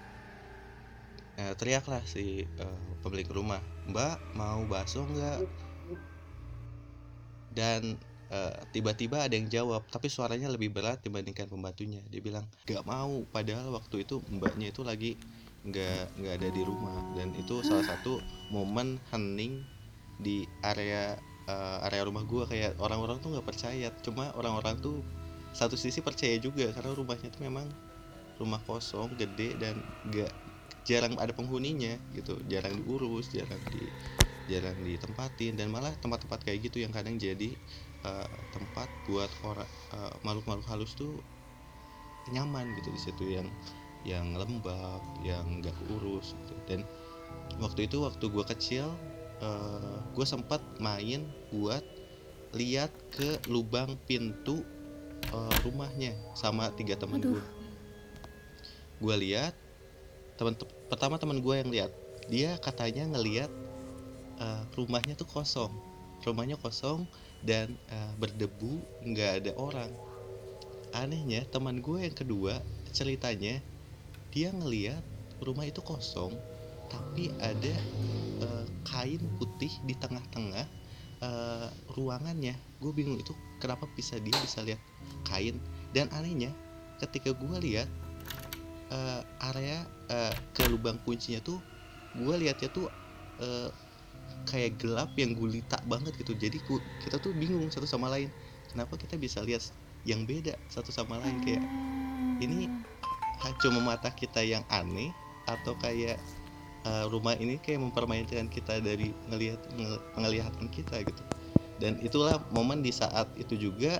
Eh, 1.38 1.54
teriaklah 1.60 2.02
si 2.08 2.48
eh, 2.48 2.82
pemilik 3.04 3.28
rumah 3.30 3.60
mbak 3.92 4.18
mau 4.40 4.64
bakso 4.70 5.04
enggak? 5.04 5.44
Dan 7.52 8.00
eh, 8.32 8.56
tiba-tiba 8.72 9.28
ada 9.28 9.36
yang 9.36 9.52
jawab 9.52 9.84
tapi 9.92 10.08
suaranya 10.08 10.48
lebih 10.48 10.72
berat 10.72 11.04
dibandingkan 11.04 11.52
pembantunya. 11.52 12.00
Dia 12.08 12.24
bilang 12.24 12.48
nggak 12.66 12.88
mau. 12.88 13.28
Padahal 13.30 13.68
waktu 13.76 14.08
itu 14.08 14.24
mbaknya 14.32 14.72
itu 14.72 14.82
lagi 14.88 15.20
nggak 15.68 16.24
nggak 16.24 16.34
ada 16.42 16.50
di 16.54 16.62
rumah. 16.64 16.98
Dan 17.20 17.36
itu 17.36 17.60
salah 17.68 17.84
satu 17.84 18.24
momen 18.50 18.98
hening 19.12 19.77
di 20.18 20.50
area 20.66 21.18
eh, 21.48 21.86
area 21.88 22.02
rumah 22.06 22.26
gua 22.26 22.50
kayak 22.50 22.78
orang-orang 22.82 23.22
tuh 23.22 23.34
nggak 23.34 23.48
percaya 23.48 23.88
cuma 24.02 24.34
orang-orang 24.34 24.78
tuh 24.82 25.02
satu 25.54 25.74
sisi 25.74 26.04
percaya 26.06 26.38
juga 26.38 26.70
karena 26.74 26.94
rumahnya 26.94 27.30
tuh 27.34 27.42
memang 27.46 27.66
rumah 28.38 28.62
kosong 28.66 29.18
gede 29.18 29.58
dan 29.58 29.82
nggak 30.06 30.30
jarang 30.86 31.18
ada 31.20 31.34
penghuninya 31.34 31.98
gitu 32.16 32.38
jarang 32.48 32.78
diurus 32.80 33.34
jarang 33.34 33.60
di 33.74 33.90
jarang 34.48 34.80
ditempatin 34.80 35.60
dan 35.60 35.68
malah 35.68 35.92
tempat-tempat 36.00 36.48
kayak 36.48 36.72
gitu 36.72 36.80
yang 36.80 36.94
kadang 36.96 37.20
jadi 37.20 37.52
eh, 38.06 38.30
tempat 38.54 38.88
buat 39.04 39.30
orang 39.44 39.68
eh, 39.68 40.14
makhluk-makhluk 40.24 40.68
halus 40.72 40.96
tuh 40.96 41.20
nyaman 42.32 42.76
gitu 42.76 42.90
di 42.92 43.00
situ 43.00 43.24
yang 43.28 43.48
yang 44.08 44.36
lembab 44.36 45.04
yang 45.20 45.60
nggak 45.60 45.76
urus 45.92 46.32
gitu. 46.44 46.56
dan 46.68 46.80
waktu 47.60 47.92
itu 47.92 48.00
waktu 48.00 48.26
gua 48.32 48.46
kecil 48.48 48.96
eh, 49.42 49.98
gue 50.14 50.26
sempat 50.26 50.62
main 50.82 51.26
buat 51.54 51.84
lihat 52.56 52.90
ke 53.14 53.42
lubang 53.52 54.00
pintu 54.08 54.64
eh, 55.30 55.56
rumahnya 55.66 56.16
sama 56.34 56.72
tiga 56.74 56.98
teman 56.98 57.22
gue 57.22 57.44
gue 58.98 59.16
lihat 59.30 59.54
teman 60.38 60.58
pertama 60.90 61.18
teman 61.22 61.42
gue 61.42 61.56
yang 61.58 61.70
lihat 61.70 61.92
dia 62.28 62.60
katanya 62.60 63.08
ngelihat 63.08 63.52
eh, 64.38 64.64
rumahnya 64.76 65.16
tuh 65.16 65.28
kosong. 65.28 65.72
Rumahnya 66.24 66.60
kosong 66.60 67.08
dan 67.42 67.74
eh, 67.88 68.12
berdebu 68.20 68.84
nggak 69.08 69.44
ada 69.44 69.52
orang. 69.56 69.92
Anehnya 70.92 71.48
teman 71.48 71.80
gue 71.80 72.04
yang 72.04 72.16
kedua 72.16 72.60
ceritanya 72.92 73.60
dia 74.32 74.50
ngelihat 74.52 75.04
rumah 75.44 75.68
itu 75.68 75.80
kosong 75.84 76.36
tapi 76.88 77.32
ada 77.40 77.76
eh, 78.44 78.66
kain 78.88 79.22
putih 79.38 79.72
di 79.84 79.94
tengah-tengah 79.98 80.66
eh, 81.24 81.70
ruangannya. 81.94 82.56
Gue 82.80 82.92
bingung 82.94 83.18
itu 83.20 83.34
kenapa 83.62 83.90
bisa 83.94 84.18
dia 84.22 84.36
bisa 84.40 84.64
lihat 84.64 84.80
kain. 85.28 85.60
Dan 85.92 86.12
anehnya 86.14 86.52
ketika 87.00 87.34
gue 87.34 87.58
lihat 87.62 87.90
eh, 88.92 89.22
area 89.54 89.84
eh, 90.10 90.36
ke 90.56 90.64
lubang 90.66 91.00
kuncinya 91.04 91.44
tuh 91.44 91.60
gue 92.18 92.36
lihatnya 92.40 92.70
tuh 92.72 92.90
eh, 93.42 93.70
kayak 94.48 94.80
gelap 94.80 95.12
yang 95.20 95.36
gulita 95.36 95.80
banget 95.86 96.16
gitu. 96.20 96.34
Jadi 96.36 96.58
ku- 96.64 96.84
kita 97.04 97.20
tuh 97.20 97.36
bingung 97.36 97.68
satu 97.72 97.88
sama 97.88 98.08
lain 98.12 98.32
kenapa 98.72 98.96
kita 99.00 99.20
bisa 99.20 99.44
lihat 99.44 99.64
yang 100.08 100.24
beda 100.24 100.56
satu 100.72 100.92
sama 100.94 101.20
lain? 101.20 101.44
Kayak 101.44 101.64
ini 102.40 102.70
cuma 103.62 103.80
mata 103.82 104.10
kita 104.14 104.42
yang 104.42 104.66
aneh 104.70 105.14
atau 105.48 105.78
kayak 105.80 106.20
eh, 106.88 107.06
rumah 107.12 107.36
ini 107.36 107.60
kayak 107.60 107.84
mempermainkan 107.84 108.48
kita 108.48 108.80
dari 108.80 109.12
ngelihat 109.28 109.60
nge- 109.76 110.02
penglihatan 110.16 110.72
kita 110.72 111.04
gitu. 111.04 111.24
Dan 111.78 112.00
itulah 112.02 112.40
momen 112.56 112.80
di 112.82 112.90
saat 112.96 113.28
itu 113.36 113.54
juga 113.60 114.00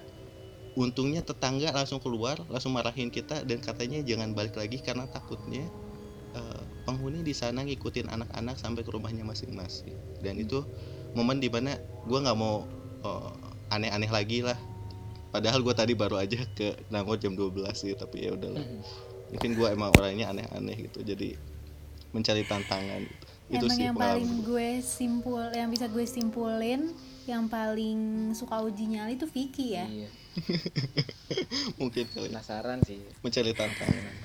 untungnya 0.78 1.26
tetangga 1.26 1.74
langsung 1.74 1.98
keluar 1.98 2.38
langsung 2.54 2.78
marahin 2.78 3.10
kita 3.10 3.42
dan 3.50 3.58
katanya 3.58 3.98
jangan 4.06 4.38
balik 4.38 4.54
lagi 4.54 4.78
karena 4.78 5.10
takutnya 5.10 5.66
eh, 6.38 6.64
penghuni 6.88 7.26
di 7.26 7.34
sana 7.36 7.66
ngikutin 7.68 8.08
anak-anak 8.08 8.56
sampai 8.56 8.82
ke 8.88 8.90
rumahnya 8.96 9.28
masing-masing. 9.28 9.94
Dan 10.24 10.40
itu 10.40 10.64
momen 11.14 11.44
di 11.44 11.52
mana 11.52 11.76
gue 12.08 12.18
nggak 12.18 12.38
mau 12.40 12.64
eh, 13.04 13.32
aneh-aneh 13.76 14.10
lagi 14.10 14.42
lah. 14.46 14.58
Padahal 15.28 15.60
gue 15.60 15.76
tadi 15.76 15.92
baru 15.92 16.24
aja 16.24 16.40
ke 16.56 16.88
Nangor 16.88 17.20
jam 17.20 17.36
12 17.36 17.68
sih 17.76 17.94
tapi 17.94 18.26
ya 18.26 18.34
udahlah. 18.34 18.64
Mungkin 19.28 19.60
gue 19.60 19.68
emang 19.68 19.92
orangnya 19.92 20.32
aneh-aneh 20.32 20.88
gitu. 20.88 21.04
Jadi 21.04 21.36
mencari 22.12 22.44
tantangan. 22.44 23.04
Itu 23.48 23.64
Emang 23.64 23.76
sih 23.76 23.84
yang 23.88 23.96
paling 23.96 24.32
gue 24.44 24.70
simpul, 24.84 25.44
yang 25.56 25.72
bisa 25.72 25.88
gue 25.88 26.04
simpulin, 26.04 26.92
yang 27.24 27.48
paling 27.48 28.32
suka 28.36 28.60
uji 28.60 28.92
nyali 28.92 29.16
itu 29.16 29.28
Vicky 29.28 29.76
ya. 29.76 29.88
iya. 29.88 30.10
Mungkin 31.82 32.06
penasaran 32.12 32.84
sih. 32.84 33.00
Mencari 33.24 33.52
tantangan. 33.56 34.16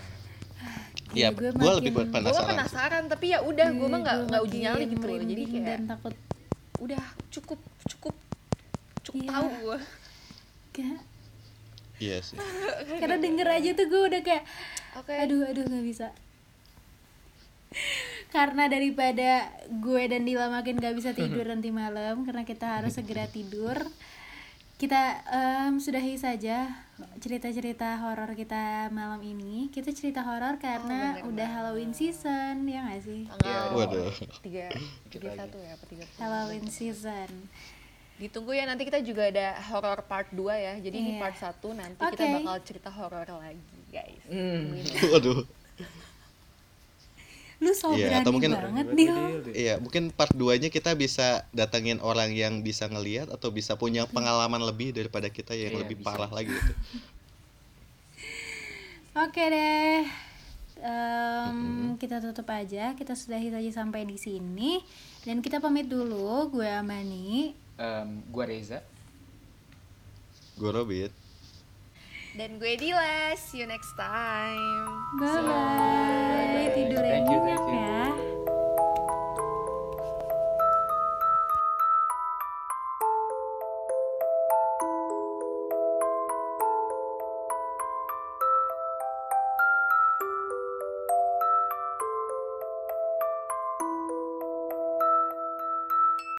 Iya, 1.13 1.29
ya 1.29 1.37
gue 1.37 1.51
gue 1.53 1.73
lebih 1.83 1.93
buat 1.93 2.09
gue 2.09 2.15
penasaran 2.19 2.43
sih. 2.43 2.51
penasaran 2.57 3.03
tapi 3.07 3.27
ya 3.31 3.39
udah 3.45 3.69
gue 3.69 3.89
mah 3.89 4.01
nggak 4.01 4.17
Gue 4.17 4.29
nggak 4.33 4.43
uji 4.49 4.59
nyali 4.65 4.85
gitu 4.91 5.05
loh. 5.07 5.19
Jadi 5.23 5.43
kayak 5.47 5.65
dan 5.67 5.81
takut. 5.87 6.15
udah 6.83 7.03
cukup 7.31 7.61
cukup 7.87 8.15
cukup 9.07 9.23
Iya. 9.23 9.31
tahu 9.31 9.47
gue 9.63 9.79
kayak 10.73 11.01
iya 12.01 12.19
sih. 12.19 12.35
karena 13.01 13.17
denger 13.23 13.47
aja 13.47 13.71
tuh 13.77 13.87
gue 13.87 14.03
udah 14.11 14.21
kayak 14.25 14.43
oke. 14.99 15.13
Aduh 15.15 15.47
aduh 15.47 15.63
nggak 15.63 15.85
bisa 15.87 16.11
karena 18.29 18.65
daripada 18.67 19.31
gue 19.69 20.03
dan 20.07 20.25
Dila 20.25 20.49
makin 20.49 20.77
gak 20.77 20.97
bisa 20.97 21.13
tidur 21.13 21.45
nanti 21.45 21.69
malam 21.69 22.25
karena 22.25 22.43
kita 22.43 22.81
harus 22.81 22.95
segera 22.95 23.27
tidur 23.27 23.77
kita 24.77 24.99
em, 25.31 25.79
sudahi 25.79 26.19
saja 26.19 26.67
cerita-cerita 27.19 28.03
horor 28.03 28.35
kita 28.35 28.91
malam 28.91 29.23
ini 29.23 29.71
kita 29.71 29.95
cerita 29.95 30.27
horor 30.27 30.59
karena 30.59 31.17
bener, 31.17 31.29
udah 31.31 31.49
Halloween 31.49 31.95
season 31.95 32.67
ya 32.67 32.83
gak 32.83 33.03
sih 33.03 33.31
tanggal 33.31 33.79
Waduh. 33.79 34.11
tiga 34.43 34.67
tiga 35.07 35.29
satu 35.39 35.59
ya 35.59 35.79
apa 35.79 35.85
tiga 35.87 36.05
Halloween 36.19 36.67
season 36.67 37.31
ditunggu 38.19 38.55
ya 38.55 38.67
nanti 38.67 38.83
kita 38.83 39.03
juga 39.03 39.31
ada 39.31 39.55
horor 39.71 40.03
part 40.07 40.31
2 40.31 40.39
ya 40.51 40.75
jadi 40.79 40.95
di 40.95 41.13
Iya. 41.15 41.21
part 41.21 41.37
1 41.39 41.63
nanti 41.75 41.99
kita 41.99 42.23
Oke. 42.23 42.35
bakal 42.39 42.57
cerita 42.63 42.91
horor 42.91 43.27
lagi 43.29 43.79
guys. 43.91 44.23
Tungguin. 44.27 44.87
waduh 45.15 45.43
lu 47.63 47.71
so 47.73 47.95
Iya, 47.95 48.11
berani 48.11 48.23
atau 48.27 48.33
mungkin- 48.35 48.53
banget 48.59 48.87
Dil. 48.91 49.17
Iya, 49.55 49.75
mungkin 49.79 50.11
part 50.11 50.35
2-nya 50.35 50.67
kita 50.67 50.93
bisa 50.93 51.47
datengin 51.55 52.03
orang 52.03 52.35
yang 52.35 52.59
bisa 52.61 52.91
ngelihat 52.91 53.31
atau 53.31 53.49
bisa 53.49 53.79
punya 53.79 54.03
pengalaman 54.05 54.59
lebih 54.61 54.91
daripada 54.91 55.31
kita 55.31 55.55
yang 55.55 55.79
Iya, 55.79 55.81
lebih 55.87 56.03
bisa. 56.03 56.07
parah 56.11 56.27
lagi 56.29 56.51
gitu. 56.51 56.75
Oke 59.15 59.45
deh. 59.47 60.03
Em, 60.83 61.59
kita 61.95 62.19
tutup 62.19 62.51
aja. 62.51 62.91
Kita 62.93 63.15
sudahi 63.15 63.55
saja 63.55 63.71
sampai 63.73 64.03
di 64.03 64.19
sini. 64.19 64.83
Dan 65.23 65.39
kita 65.39 65.63
pamit 65.63 65.87
dulu. 65.87 66.51
Gue 66.51 66.67
Amani. 66.67 67.55
Em, 67.79 68.09
gua 68.29 68.45
Reza 68.45 68.83
Gue 70.53 70.69
Robit. 70.69 71.13
Dan 72.33 72.57
gue 72.57 72.81
Dila, 72.81 73.37
see 73.37 73.61
you 73.61 73.69
next 73.69 73.93
time. 73.93 74.89
Bye 75.21 75.29
bye. 75.29 75.37
So, 75.37 75.41
bye, 75.45 76.49
-bye. 76.49 76.73
Tidur 76.73 77.05
yang 77.05 77.25
nyenyak 77.29 77.65
ya. 77.69 78.32